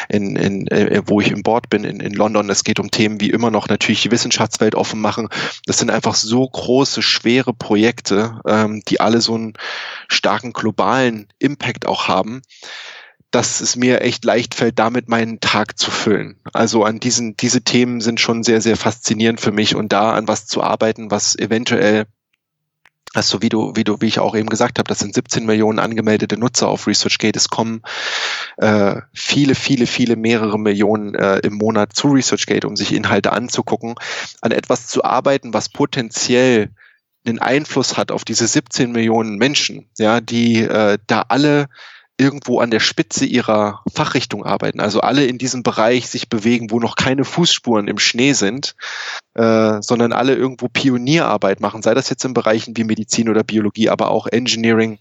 [0.10, 2.50] in, in äh, wo ich im Board bin in, in London.
[2.50, 5.30] Es geht um Themen wie immer noch natürlich die Wissenschaftswelt offen machen.
[5.66, 9.54] Das sind einfach so große, schwere Projekte, ähm, die alle so einen
[10.08, 12.42] starken globalen Impact auch haben
[13.32, 16.40] dass es mir echt leicht fällt, damit meinen Tag zu füllen.
[16.52, 20.28] Also an diesen, diese Themen sind schon sehr, sehr faszinierend für mich und da an
[20.28, 22.08] was zu arbeiten, was eventuell
[23.14, 25.80] also wie du, wie du, wie ich auch eben gesagt habe, das sind 17 Millionen
[25.80, 27.38] angemeldete Nutzer auf ResearchGate.
[27.38, 27.82] Es kommen
[28.58, 33.96] äh, viele, viele, viele, mehrere Millionen äh, im Monat zu ResearchGate, um sich Inhalte anzugucken,
[34.42, 36.70] an etwas zu arbeiten, was potenziell
[37.26, 41.68] einen Einfluss hat auf diese 17 Millionen Menschen, ja, die äh, da alle
[42.20, 46.80] irgendwo an der Spitze ihrer Fachrichtung arbeiten, also alle in diesem Bereich sich bewegen, wo
[46.80, 48.76] noch keine Fußspuren im Schnee sind,
[49.36, 53.90] äh, sondern alle irgendwo Pionierarbeit machen, sei das jetzt in Bereichen wie Medizin oder Biologie,
[53.90, 55.00] aber auch Engineering,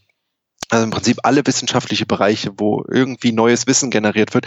[0.71, 4.47] also im Prinzip alle wissenschaftliche Bereiche, wo irgendwie neues Wissen generiert wird,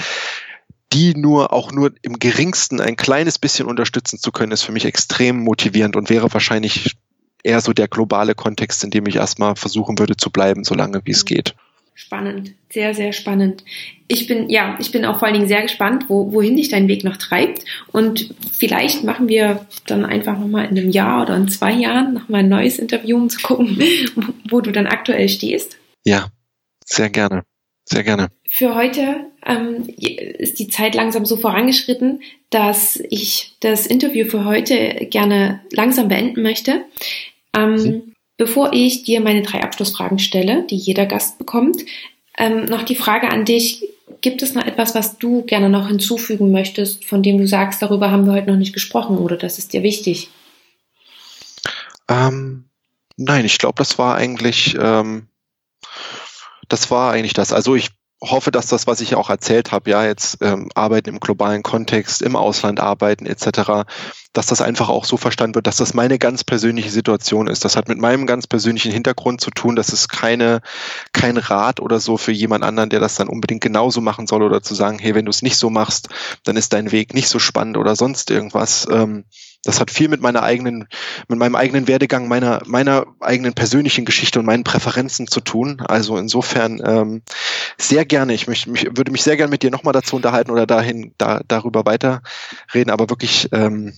[0.93, 4.85] die nur auch nur im geringsten ein kleines bisschen unterstützen zu können, ist für mich
[4.85, 6.95] extrem motivierend und wäre wahrscheinlich
[7.43, 11.11] eher so der globale Kontext, in dem ich erstmal versuchen würde zu bleiben, solange wie
[11.11, 11.27] es mhm.
[11.27, 11.55] geht.
[12.01, 13.63] Spannend, sehr, sehr spannend.
[14.07, 16.87] Ich bin, ja, ich bin auch vor allen Dingen sehr gespannt, wo, wohin dich dein
[16.87, 17.63] Weg noch treibt.
[17.91, 22.39] Und vielleicht machen wir dann einfach nochmal in einem Jahr oder in zwei Jahren nochmal
[22.39, 23.79] ein neues Interview, um zu gucken,
[24.49, 25.77] wo du dann aktuell stehst.
[26.03, 26.29] Ja,
[26.83, 27.43] sehr gerne.
[27.85, 28.29] Sehr gerne.
[28.49, 35.05] Für heute ähm, ist die Zeit langsam so vorangeschritten, dass ich das Interview für heute
[35.05, 36.83] gerne langsam beenden möchte.
[37.55, 38.10] Ähm, mhm.
[38.41, 41.85] Bevor ich dir meine drei Abschlussfragen stelle, die jeder Gast bekommt,
[42.39, 43.87] ähm, noch die Frage an dich.
[44.21, 48.09] Gibt es noch etwas, was du gerne noch hinzufügen möchtest, von dem du sagst, darüber
[48.09, 50.29] haben wir heute noch nicht gesprochen oder das ist dir wichtig?
[52.09, 52.65] Ähm,
[53.15, 55.27] nein, ich glaube, das war eigentlich, ähm,
[56.67, 57.53] das war eigentlich das.
[57.53, 57.89] Also ich
[58.21, 62.21] hoffe, dass das, was ich auch erzählt habe, ja, jetzt ähm, arbeiten im globalen Kontext,
[62.21, 63.87] im Ausland arbeiten etc.,
[64.33, 67.65] dass das einfach auch so verstanden wird, dass das meine ganz persönliche Situation ist.
[67.65, 69.75] Das hat mit meinem ganz persönlichen Hintergrund zu tun.
[69.75, 70.61] Das ist keine,
[71.11, 74.61] kein Rat oder so für jemand anderen, der das dann unbedingt genauso machen soll oder
[74.61, 76.07] zu sagen, hey, wenn du es nicht so machst,
[76.43, 78.87] dann ist dein Weg nicht so spannend oder sonst irgendwas.
[78.89, 79.25] Ähm,
[79.63, 80.87] das hat viel mit meiner eigenen,
[81.27, 85.81] mit meinem eigenen Werdegang, meiner, meiner eigenen persönlichen Geschichte und meinen Präferenzen zu tun.
[85.87, 87.21] Also insofern ähm,
[87.77, 88.33] sehr gerne.
[88.33, 91.41] Ich möchte, mich, würde mich sehr gerne mit dir nochmal dazu unterhalten oder dahin, da,
[91.47, 93.93] darüber weiterreden, aber wirklich ähm,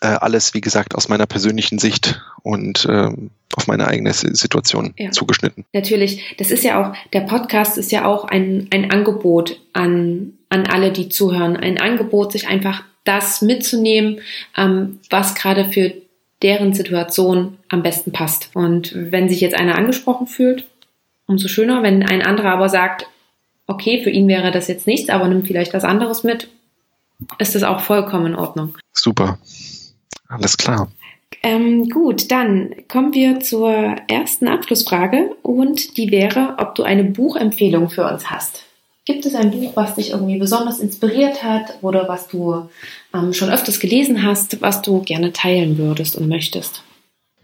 [0.00, 5.10] äh, alles, wie gesagt, aus meiner persönlichen Sicht und ähm, auf meine eigene Situation ja.
[5.10, 5.64] zugeschnitten.
[5.72, 10.66] Natürlich, das ist ja auch, der Podcast ist ja auch ein, ein Angebot an, an
[10.66, 11.56] alle, die zuhören.
[11.56, 14.20] Ein Angebot, sich einfach das mitzunehmen,
[14.56, 15.94] ähm, was gerade für
[16.42, 18.50] deren Situation am besten passt.
[18.54, 20.66] Und wenn sich jetzt einer angesprochen fühlt,
[21.30, 21.82] umso schöner.
[21.82, 23.06] Wenn ein anderer aber sagt,
[23.66, 26.48] okay, für ihn wäre das jetzt nichts, aber nimmt vielleicht was anderes mit,
[27.38, 28.76] ist das auch vollkommen in Ordnung.
[28.92, 29.38] Super.
[30.28, 30.90] Alles klar.
[31.42, 37.88] Ähm, gut, dann kommen wir zur ersten Abschlussfrage und die wäre, ob du eine Buchempfehlung
[37.88, 38.64] für uns hast.
[39.06, 42.68] Gibt es ein Buch, was dich irgendwie besonders inspiriert hat oder was du
[43.14, 46.82] ähm, schon öfters gelesen hast, was du gerne teilen würdest und möchtest?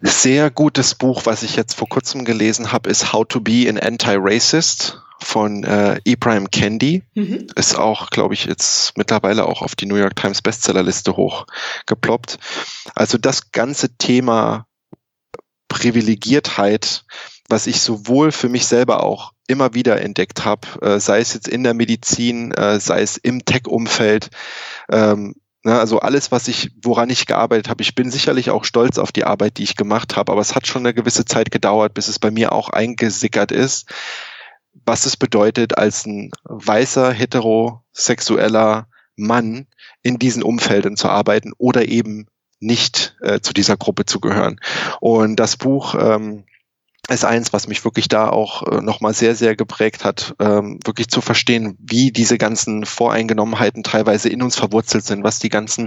[0.02, 3.78] Sehr gutes Buch, was ich jetzt vor kurzem gelesen habe, ist How to Be an
[3.78, 7.02] Anti-Racist von äh, Ibrahim Kendi.
[7.14, 7.46] Mhm.
[7.56, 12.38] Ist auch, glaube ich, jetzt mittlerweile auch auf die New York Times Bestsellerliste hochgeploppt.
[12.94, 14.66] Also das ganze Thema
[15.68, 17.04] Privilegiertheit,
[17.48, 21.48] was ich sowohl für mich selber auch immer wieder entdeckt habe, äh, sei es jetzt
[21.48, 24.30] in der Medizin, äh, sei es im Tech-Umfeld.
[24.90, 27.82] Ähm, ne, also alles, was ich, woran ich gearbeitet habe.
[27.82, 30.66] Ich bin sicherlich auch stolz auf die Arbeit, die ich gemacht habe, aber es hat
[30.66, 33.92] schon eine gewisse Zeit gedauert, bis es bei mir auch eingesickert ist,
[34.84, 39.66] was es bedeutet, als ein weißer, heterosexueller Mann
[40.02, 42.26] in diesen Umfeldern zu arbeiten oder eben
[42.60, 44.60] nicht äh, zu dieser Gruppe zu gehören.
[45.00, 46.44] Und das Buch ähm,
[47.08, 51.08] ist eins, was mich wirklich da auch äh, nochmal sehr, sehr geprägt hat, ähm, wirklich
[51.08, 55.86] zu verstehen, wie diese ganzen Voreingenommenheiten teilweise in uns verwurzelt sind, was die ganzen,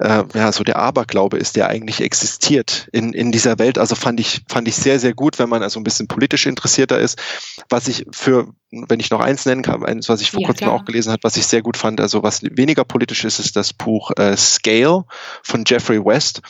[0.00, 3.78] äh, ja, so der Aberglaube ist, der eigentlich existiert in, in dieser Welt.
[3.78, 6.98] Also fand ich, fand ich sehr, sehr gut, wenn man also ein bisschen politisch interessierter
[6.98, 7.20] ist.
[7.68, 10.66] Was ich für, wenn ich noch eins nennen kann, eins, was ich vor ja, kurzem
[10.66, 10.74] klar.
[10.74, 13.72] auch gelesen habe, was ich sehr gut fand, also was weniger politisch ist, ist das
[13.72, 15.04] Buch äh, Scale
[15.44, 16.42] von Jeffrey West.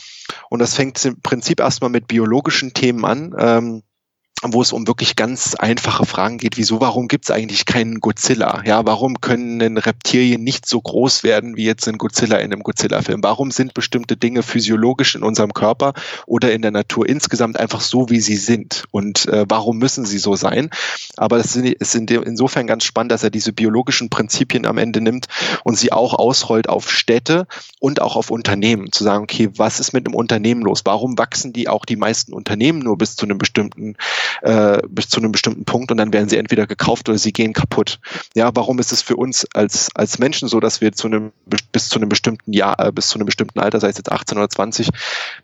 [0.49, 3.35] Und das fängt im Prinzip erstmal mit biologischen Themen an.
[3.37, 3.82] Ähm,
[4.49, 8.61] wo es um wirklich ganz einfache Fragen geht, wieso, warum gibt es eigentlich keinen Godzilla?
[8.65, 13.23] Ja, warum können Reptilien nicht so groß werden wie jetzt ein Godzilla in einem Godzilla-Film?
[13.23, 15.93] Warum sind bestimmte Dinge physiologisch in unserem Körper
[16.25, 18.85] oder in der Natur insgesamt einfach so, wie sie sind?
[18.91, 20.69] Und äh, warum müssen sie so sein?
[21.15, 25.27] Aber es ist insofern ganz spannend, dass er diese biologischen Prinzipien am Ende nimmt
[25.63, 27.47] und sie auch ausrollt auf Städte
[27.79, 28.91] und auch auf Unternehmen.
[28.91, 30.81] Zu sagen, okay, was ist mit einem Unternehmen los?
[30.85, 33.95] Warum wachsen die auch die meisten Unternehmen nur bis zu einem bestimmten
[34.41, 37.53] äh, bis zu einem bestimmten Punkt und dann werden sie entweder gekauft oder sie gehen
[37.53, 37.99] kaputt.
[38.35, 41.31] Ja, warum ist es für uns als, als Menschen so, dass wir zu einem,
[41.71, 44.37] bis zu einem bestimmten Jahr, äh, bis zu einem bestimmten Alter, sei es jetzt 18
[44.37, 44.89] oder 20,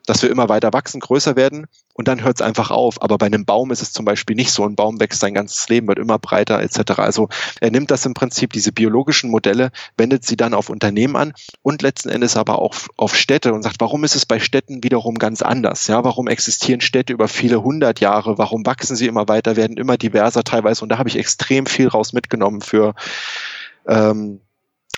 [0.06, 1.68] dass wir immer weiter wachsen, größer werden
[2.00, 3.02] und dann hört es einfach auf.
[3.02, 4.66] Aber bei einem Baum ist es zum Beispiel nicht so.
[4.66, 7.00] Ein Baum wächst sein ganzes Leben, wird immer breiter etc.
[7.00, 7.28] Also
[7.60, 11.82] er nimmt das im Prinzip, diese biologischen Modelle, wendet sie dann auf Unternehmen an und
[11.82, 15.42] letzten Endes aber auch auf Städte und sagt, warum ist es bei Städten wiederum ganz
[15.42, 15.88] anders?
[15.88, 18.38] Ja, warum existieren Städte über viele hundert Jahre?
[18.38, 21.88] Warum wachsen sie immer weiter, werden immer diverser teilweise und da habe ich extrem viel
[21.88, 22.94] raus mitgenommen für
[23.88, 24.42] ähm,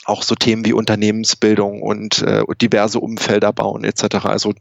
[0.03, 4.25] auch so Themen wie Unternehmensbildung und äh, diverse Umfelder bauen etc.
[4.25, 4.53] Also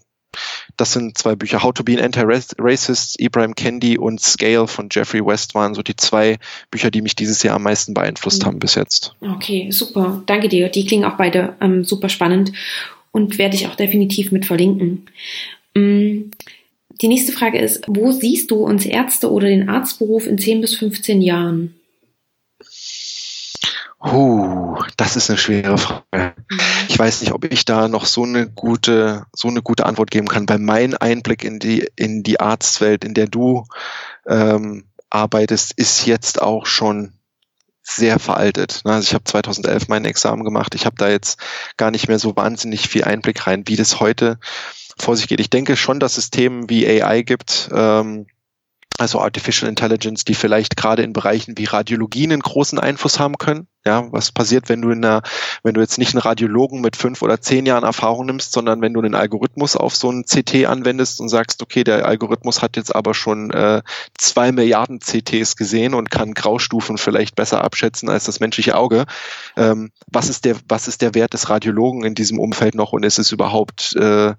[0.76, 1.64] das sind zwei Bücher.
[1.64, 5.96] How to be an Anti-Racist, Ibrahim Kendi und Scale von Jeffrey West waren so die
[5.96, 6.38] zwei
[6.70, 8.46] Bücher, die mich dieses Jahr am meisten beeinflusst mhm.
[8.46, 9.16] haben bis jetzt.
[9.20, 10.22] Okay, super.
[10.26, 10.68] Danke dir.
[10.68, 12.52] Die klingen auch beide ähm, super spannend
[13.11, 15.06] und werde ich auch definitiv mit verlinken.
[15.74, 16.30] Mm,
[17.01, 20.74] die nächste Frage ist, wo siehst du uns Ärzte oder den Arztberuf in 10 bis
[20.74, 21.74] 15 Jahren?
[24.03, 26.34] Uh, das ist eine schwere Frage.
[26.88, 30.26] Ich weiß nicht, ob ich da noch so eine gute, so eine gute Antwort geben
[30.26, 30.46] kann.
[30.46, 33.66] Bei meinem Einblick in die, in die Arztwelt, in der du
[34.26, 37.12] ähm, arbeitest, ist jetzt auch schon
[37.82, 38.80] sehr veraltet.
[38.84, 40.74] Also ich habe 2011 mein Examen gemacht.
[40.74, 41.38] Ich habe da jetzt
[41.76, 44.38] gar nicht mehr so wahnsinnig viel Einblick rein, wie das heute
[45.01, 45.40] vor sich geht.
[45.40, 48.26] Ich denke schon, dass es Themen wie AI gibt, ähm,
[49.01, 53.66] also Artificial Intelligence, die vielleicht gerade in Bereichen wie Radiologie einen großen Einfluss haben können.
[53.86, 55.22] Ja, was passiert, wenn du in einer,
[55.62, 58.92] wenn du jetzt nicht einen Radiologen mit fünf oder zehn Jahren Erfahrung nimmst, sondern wenn
[58.92, 62.94] du einen Algorithmus auf so einen CT anwendest und sagst, okay, der Algorithmus hat jetzt
[62.94, 63.80] aber schon äh,
[64.18, 69.07] zwei Milliarden CTs gesehen und kann Graustufen vielleicht besser abschätzen als das menschliche Auge.
[69.57, 73.03] Ähm, was ist der, was ist der Wert des Radiologen in diesem Umfeld noch und
[73.03, 74.34] ist es überhaupt äh,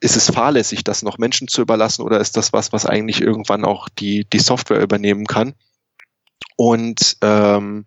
[0.00, 3.64] ist es fahrlässig, das noch Menschen zu überlassen oder ist das was, was eigentlich irgendwann
[3.64, 5.54] auch die, die Software übernehmen kann?
[6.56, 7.84] Und ähm,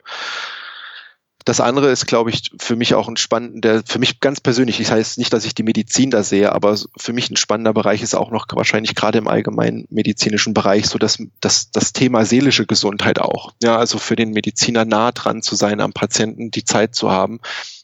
[1.46, 4.92] das andere ist, glaube ich, für mich auch ein spannender, für mich ganz persönlich, ich
[4.92, 8.16] heißt nicht, dass ich die Medizin da sehe, aber für mich ein spannender Bereich ist
[8.16, 13.20] auch noch wahrscheinlich gerade im allgemeinen medizinischen Bereich so dass das, das Thema seelische Gesundheit
[13.20, 13.54] auch.
[13.62, 17.40] Ja, also für den Mediziner nah dran zu sein, am Patienten die Zeit zu haben,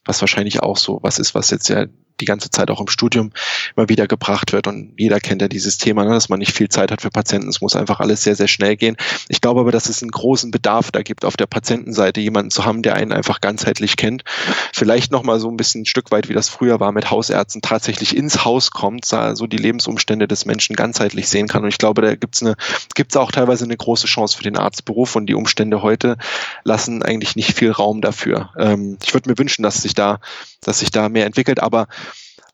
[0.05, 1.85] was wahrscheinlich auch so was ist, was jetzt ja
[2.19, 3.31] die ganze Zeit auch im Studium
[3.75, 4.67] immer wieder gebracht wird.
[4.67, 7.49] Und jeder kennt ja dieses Thema, ne, dass man nicht viel Zeit hat für Patienten.
[7.49, 8.97] Es muss einfach alles sehr, sehr schnell gehen.
[9.29, 12.65] Ich glaube aber, dass es einen großen Bedarf da gibt, auf der Patientenseite jemanden zu
[12.65, 14.23] haben, der einen einfach ganzheitlich kennt.
[14.73, 18.15] Vielleicht nochmal so ein bisschen ein Stück weit, wie das früher war mit Hausärzten, tatsächlich
[18.15, 21.63] ins Haus kommt, so die Lebensumstände des Menschen ganzheitlich sehen kann.
[21.63, 22.55] Und ich glaube, da gibt's eine,
[22.95, 26.17] gibt's auch teilweise eine große Chance für den Arztberuf und die Umstände heute
[26.63, 28.49] lassen eigentlich nicht viel Raum dafür.
[28.57, 30.19] Ähm, ich würde mir wünschen, dass sich da,
[30.61, 31.87] dass sich da mehr entwickelt, aber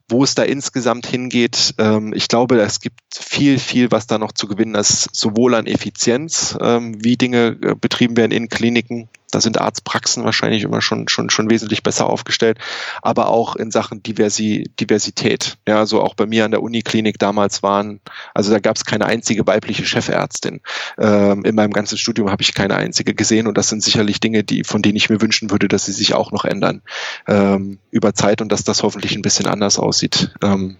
[0.09, 4.31] wo es da insgesamt hingeht, ähm, ich glaube, es gibt viel, viel, was da noch
[4.31, 9.41] zu gewinnen ist, sowohl an Effizienz, ähm, wie Dinge äh, betrieben werden in Kliniken, da
[9.41, 12.57] sind Arztpraxen wahrscheinlich immer schon, schon, schon wesentlich besser aufgestellt,
[13.01, 15.57] aber auch in Sachen Diversi, Diversität.
[15.67, 17.99] Ja, so auch bei mir an der Uniklinik damals waren,
[18.33, 20.61] also da gab es keine einzige weibliche Chefärztin.
[20.99, 24.43] Ähm, in meinem ganzen Studium habe ich keine einzige gesehen und das sind sicherlich Dinge,
[24.43, 26.81] die, von denen ich mir wünschen würde, dass sie sich auch noch ändern
[27.27, 30.77] ähm, über Zeit und dass das hoffentlich ein bisschen anders aussieht ähm,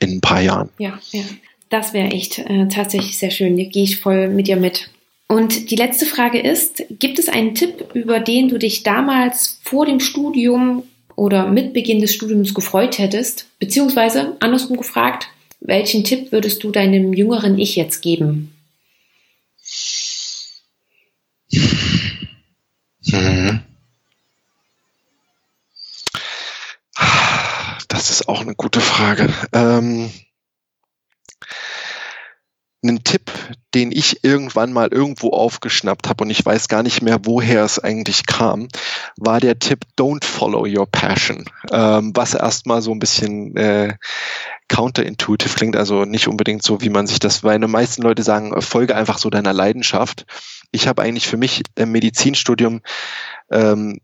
[0.00, 0.70] in ein paar Jahren.
[0.78, 1.24] Ja, ja.
[1.72, 3.56] Das wäre echt äh, tatsächlich sehr schön.
[3.56, 4.90] Da gehe ich voll mit dir mit.
[5.32, 9.86] Und die letzte Frage ist, gibt es einen Tipp, über den du dich damals vor
[9.86, 10.82] dem Studium
[11.16, 13.46] oder mit Beginn des Studiums gefreut hättest?
[13.58, 15.28] Beziehungsweise, andersrum gefragt,
[15.60, 18.54] welchen Tipp würdest du deinem jüngeren Ich jetzt geben?
[23.06, 23.60] Mhm.
[27.88, 29.32] Das ist auch eine gute Frage.
[29.54, 30.10] Ähm,
[32.82, 33.30] einen Tipp,
[33.74, 37.78] den ich irgendwann mal irgendwo aufgeschnappt habe und ich weiß gar nicht mehr, woher es
[37.78, 38.68] eigentlich kam,
[39.16, 43.94] war der Tipp Don't follow your passion, ähm, was erstmal so ein bisschen äh,
[44.68, 48.60] counterintuitive klingt, also nicht unbedingt so, wie man sich das, weil die meisten Leute sagen,
[48.62, 50.26] folge einfach so deiner Leidenschaft.
[50.70, 52.80] Ich habe eigentlich für mich im Medizinstudium
[53.50, 54.00] ähm,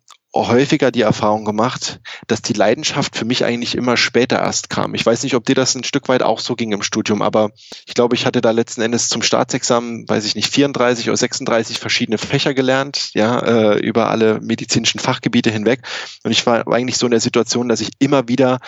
[0.46, 4.94] häufiger die Erfahrung gemacht, dass die Leidenschaft für mich eigentlich immer später erst kam.
[4.94, 7.50] Ich weiß nicht, ob dir das ein Stück weit auch so ging im Studium, aber
[7.86, 11.78] ich glaube, ich hatte da letzten Endes zum Staatsexamen, weiß ich nicht, 34 oder 36
[11.78, 15.80] verschiedene Fächer gelernt, ja, äh, über alle medizinischen Fachgebiete hinweg.
[16.22, 18.60] Und ich war eigentlich so in der Situation, dass ich immer wieder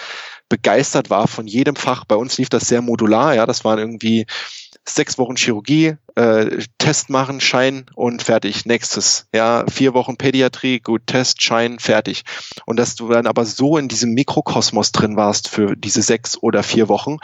[0.48, 2.04] begeistert war von jedem Fach.
[2.04, 4.26] Bei uns lief das sehr modular, ja, das waren irgendwie
[4.94, 8.66] sechs Wochen Chirurgie, äh, Test machen, Schein und fertig.
[8.66, 9.26] Nächstes.
[9.34, 12.24] Ja, vier Wochen Pädiatrie, gut, Test, Schein, fertig.
[12.66, 16.62] Und dass du dann aber so in diesem Mikrokosmos drin warst für diese sechs oder
[16.62, 17.16] vier Wochen,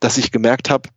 [0.00, 0.88] dass ich gemerkt habe,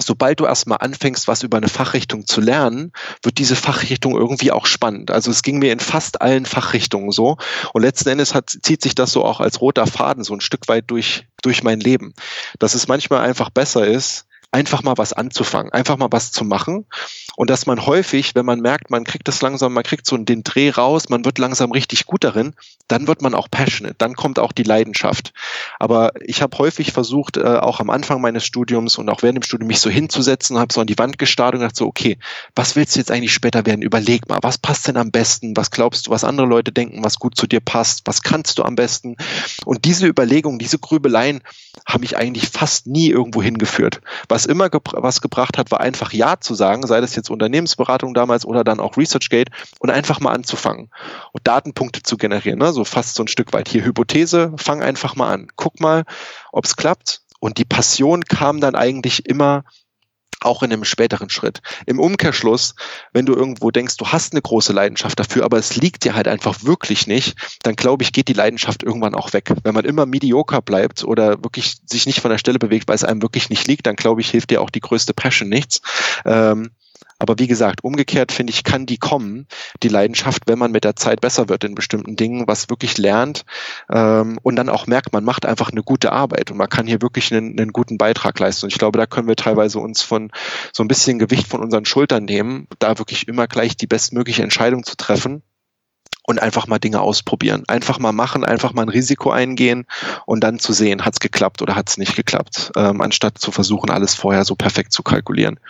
[0.00, 2.92] sobald du erstmal anfängst, was über eine Fachrichtung zu lernen,
[3.22, 5.10] wird diese Fachrichtung irgendwie auch spannend.
[5.10, 7.36] Also es ging mir in fast allen Fachrichtungen so.
[7.72, 10.68] Und letzten Endes hat, zieht sich das so auch als roter Faden so ein Stück
[10.68, 12.14] weit durch, durch mein Leben.
[12.58, 16.84] Dass es manchmal einfach besser ist, einfach mal was anzufangen, einfach mal was zu machen.
[17.36, 20.44] Und dass man häufig, wenn man merkt, man kriegt das langsam, man kriegt so den
[20.44, 22.54] Dreh raus, man wird langsam richtig gut darin,
[22.86, 25.32] dann wird man auch passionate, dann kommt auch die Leidenschaft.
[25.78, 29.42] Aber ich habe häufig versucht, äh, auch am Anfang meines Studiums und auch während dem
[29.42, 32.18] Studium mich so hinzusetzen, habe so an die Wand gestarrt und gedacht so, okay,
[32.54, 33.80] was willst du jetzt eigentlich später werden?
[33.80, 35.56] Überleg mal, was passt denn am besten?
[35.56, 38.02] Was glaubst du, was andere Leute denken, was gut zu dir passt?
[38.04, 39.16] Was kannst du am besten?
[39.64, 41.40] Und diese Überlegungen, diese Grübeleien
[41.86, 44.02] haben mich eigentlich fast nie irgendwo hingeführt.
[44.28, 48.14] Was immer gebra was gebracht hat, war einfach Ja zu sagen, sei das jetzt Unternehmensberatung
[48.14, 50.90] damals oder dann auch ResearchGate und einfach mal anzufangen
[51.32, 52.58] und Datenpunkte zu generieren.
[52.58, 52.72] Ne?
[52.72, 53.68] So fast so ein Stück weit.
[53.68, 55.48] Hier Hypothese, fang einfach mal an.
[55.56, 56.04] Guck mal,
[56.52, 57.22] ob es klappt.
[57.40, 59.64] Und die Passion kam dann eigentlich immer
[60.40, 61.60] auch in einem späteren Schritt.
[61.86, 62.74] Im Umkehrschluss,
[63.12, 66.28] wenn du irgendwo denkst, du hast eine große Leidenschaft dafür, aber es liegt dir halt
[66.28, 69.52] einfach wirklich nicht, dann glaube ich, geht die Leidenschaft irgendwann auch weg.
[69.62, 73.04] Wenn man immer mediocre bleibt oder wirklich sich nicht von der Stelle bewegt, weil es
[73.04, 75.80] einem wirklich nicht liegt, dann glaube ich, hilft dir auch die größte Passion nichts.
[76.24, 76.70] Ähm,
[77.22, 79.46] aber wie gesagt, umgekehrt finde ich, kann die kommen,
[79.84, 83.44] die Leidenschaft, wenn man mit der Zeit besser wird in bestimmten Dingen, was wirklich lernt
[83.92, 87.00] ähm, und dann auch merkt, man macht einfach eine gute Arbeit und man kann hier
[87.00, 88.66] wirklich einen, einen guten Beitrag leisten.
[88.66, 90.32] Und ich glaube, da können wir teilweise uns von
[90.72, 94.82] so ein bisschen Gewicht von unseren Schultern nehmen, da wirklich immer gleich die bestmögliche Entscheidung
[94.82, 95.44] zu treffen
[96.24, 97.62] und einfach mal Dinge ausprobieren.
[97.68, 99.86] Einfach mal machen, einfach mal ein Risiko eingehen
[100.26, 103.52] und dann zu sehen, hat es geklappt oder hat es nicht geklappt, ähm, anstatt zu
[103.52, 105.60] versuchen, alles vorher so perfekt zu kalkulieren.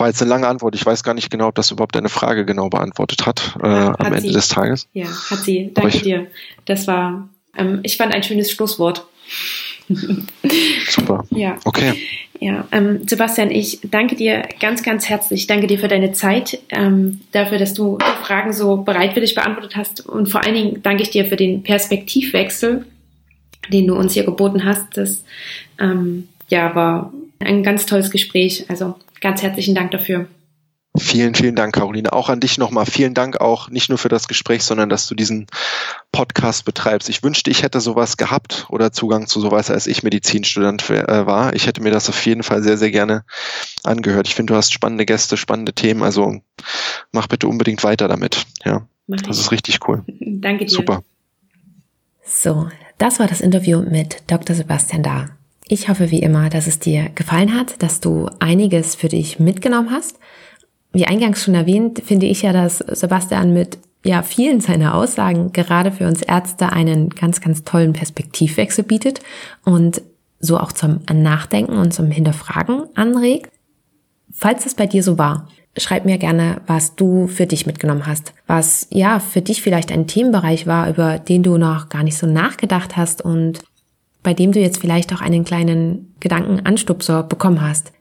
[0.00, 0.74] War jetzt eine lange Antwort.
[0.74, 4.00] Ich weiß gar nicht genau, ob das überhaupt deine Frage genau beantwortet hat, äh, hat
[4.00, 4.32] am Ende sie.
[4.32, 4.88] des Tages.
[4.94, 5.72] Ja, hat sie.
[5.74, 6.26] Danke ich, dir.
[6.64, 9.06] Das war, ähm, ich fand ein schönes Schlusswort.
[10.88, 11.24] Super.
[11.30, 11.56] Ja.
[11.64, 11.92] Okay.
[12.40, 15.42] Ja, ähm, Sebastian, ich danke dir ganz, ganz herzlich.
[15.42, 19.76] Ich danke dir für deine Zeit, ähm, dafür, dass du die Fragen so bereitwillig beantwortet
[19.76, 22.86] hast und vor allen Dingen danke ich dir für den Perspektivwechsel,
[23.70, 24.96] den du uns hier geboten hast.
[24.96, 25.22] Das
[25.78, 28.64] ähm, ja war ein ganz tolles Gespräch.
[28.68, 30.26] Also Ganz herzlichen Dank dafür.
[30.96, 32.12] Vielen, vielen Dank, Caroline.
[32.12, 32.84] Auch an dich nochmal.
[32.84, 35.46] Vielen Dank auch nicht nur für das Gespräch, sondern dass du diesen
[36.10, 37.08] Podcast betreibst.
[37.08, 41.54] Ich wünschte, ich hätte sowas gehabt oder Zugang zu sowas, als ich Medizinstudent äh, war.
[41.54, 43.24] Ich hätte mir das auf jeden Fall sehr, sehr gerne
[43.84, 44.26] angehört.
[44.26, 46.02] Ich finde, du hast spannende Gäste, spannende Themen.
[46.02, 46.40] Also
[47.12, 48.46] mach bitte unbedingt weiter damit.
[48.64, 50.02] Ja, das ist richtig cool.
[50.18, 50.74] Danke dir.
[50.74, 51.04] Super.
[52.24, 52.68] So,
[52.98, 54.56] das war das Interview mit Dr.
[54.56, 55.28] Sebastian Da.
[55.72, 59.92] Ich hoffe wie immer, dass es dir gefallen hat, dass du einiges für dich mitgenommen
[59.92, 60.18] hast.
[60.92, 65.92] Wie eingangs schon erwähnt, finde ich ja, dass Sebastian mit ja, vielen seiner Aussagen gerade
[65.92, 69.20] für uns Ärzte einen ganz, ganz tollen Perspektivwechsel bietet
[69.64, 70.02] und
[70.40, 73.52] so auch zum Nachdenken und zum Hinterfragen anregt.
[74.32, 75.46] Falls das bei dir so war,
[75.78, 80.08] schreib mir gerne, was du für dich mitgenommen hast, was ja für dich vielleicht ein
[80.08, 83.60] Themenbereich war, über den du noch gar nicht so nachgedacht hast und
[84.22, 87.92] bei dem du jetzt vielleicht auch einen kleinen Gedankenanstupser bekommen hast.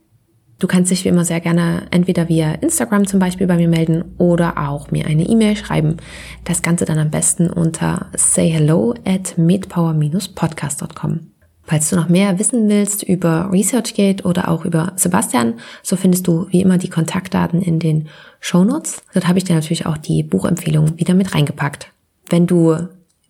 [0.60, 4.04] Du kannst dich wie immer sehr gerne entweder via Instagram zum Beispiel bei mir melden
[4.18, 5.98] oder auch mir eine E-Mail schreiben.
[6.44, 11.32] Das Ganze dann am besten unter sayhello at medpower-podcast.com.
[11.64, 16.48] Falls du noch mehr wissen willst über ResearchGate oder auch über Sebastian, so findest du
[16.50, 18.10] wie immer die Kontaktdaten in den
[18.42, 19.04] Shownotes.
[19.14, 21.94] Dort habe ich dir natürlich auch die Buchempfehlung wieder mit reingepackt.
[22.28, 22.76] Wenn du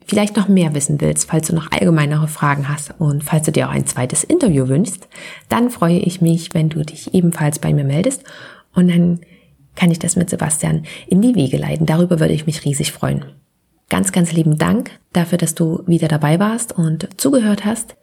[0.10, 3.68] vielleicht noch mehr wissen willst, falls du noch allgemeinere Fragen hast und falls du dir
[3.68, 5.08] auch ein zweites Interview wünschst,
[5.48, 8.24] dann freue ich mich, wenn du dich ebenfalls bei mir meldest
[8.74, 9.20] und dann
[9.76, 11.86] kann ich das mit Sebastian in die Wege leiten.
[11.86, 13.26] Darüber würde ich mich riesig freuen.
[13.90, 17.96] Ganz, ganz lieben Dank dafür, dass du wieder dabei warst und zugehört hast.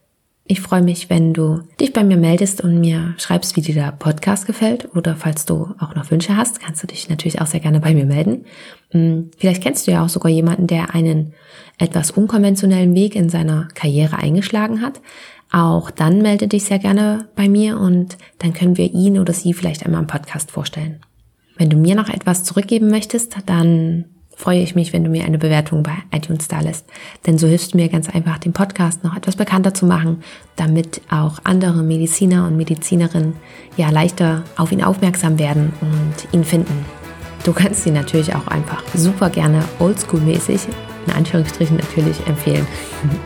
[0.49, 3.91] Ich freue mich, wenn du dich bei mir meldest und mir schreibst, wie dir der
[3.91, 4.95] Podcast gefällt.
[4.95, 7.95] Oder falls du auch noch Wünsche hast, kannst du dich natürlich auch sehr gerne bei
[7.95, 8.45] mir melden.
[8.91, 11.35] Hm, vielleicht kennst du ja auch sogar jemanden, der einen
[11.79, 15.01] etwas unkonventionellen Weg in seiner Karriere eingeschlagen hat.
[15.51, 19.53] Auch dann melde dich sehr gerne bei mir und dann können wir ihn oder sie
[19.53, 21.01] vielleicht einmal im Podcast vorstellen.
[21.57, 24.05] Wenn du mir noch etwas zurückgeben möchtest, dann
[24.37, 26.85] freue ich mich, wenn du mir eine Bewertung bei iTunes da lässt.
[27.27, 30.23] Denn so hilfst du mir ganz einfach, den Podcast noch etwas bekannter zu machen,
[30.55, 33.35] damit auch andere Mediziner und Medizinerinnen
[33.77, 36.85] ja leichter auf ihn aufmerksam werden und ihn finden.
[37.45, 40.61] Du kannst ihn natürlich auch einfach super gerne oldschool-mäßig,
[41.07, 42.67] in Anführungsstrichen natürlich, empfehlen.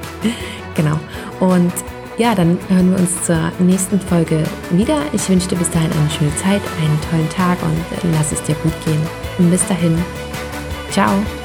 [0.74, 0.98] genau.
[1.40, 1.72] Und
[2.18, 5.00] ja, dann hören wir uns zur nächsten Folge wieder.
[5.12, 8.54] Ich wünsche dir bis dahin eine schöne Zeit, einen tollen Tag und lass es dir
[8.56, 9.50] gut gehen.
[9.50, 9.96] Bis dahin,
[10.90, 11.39] 加哦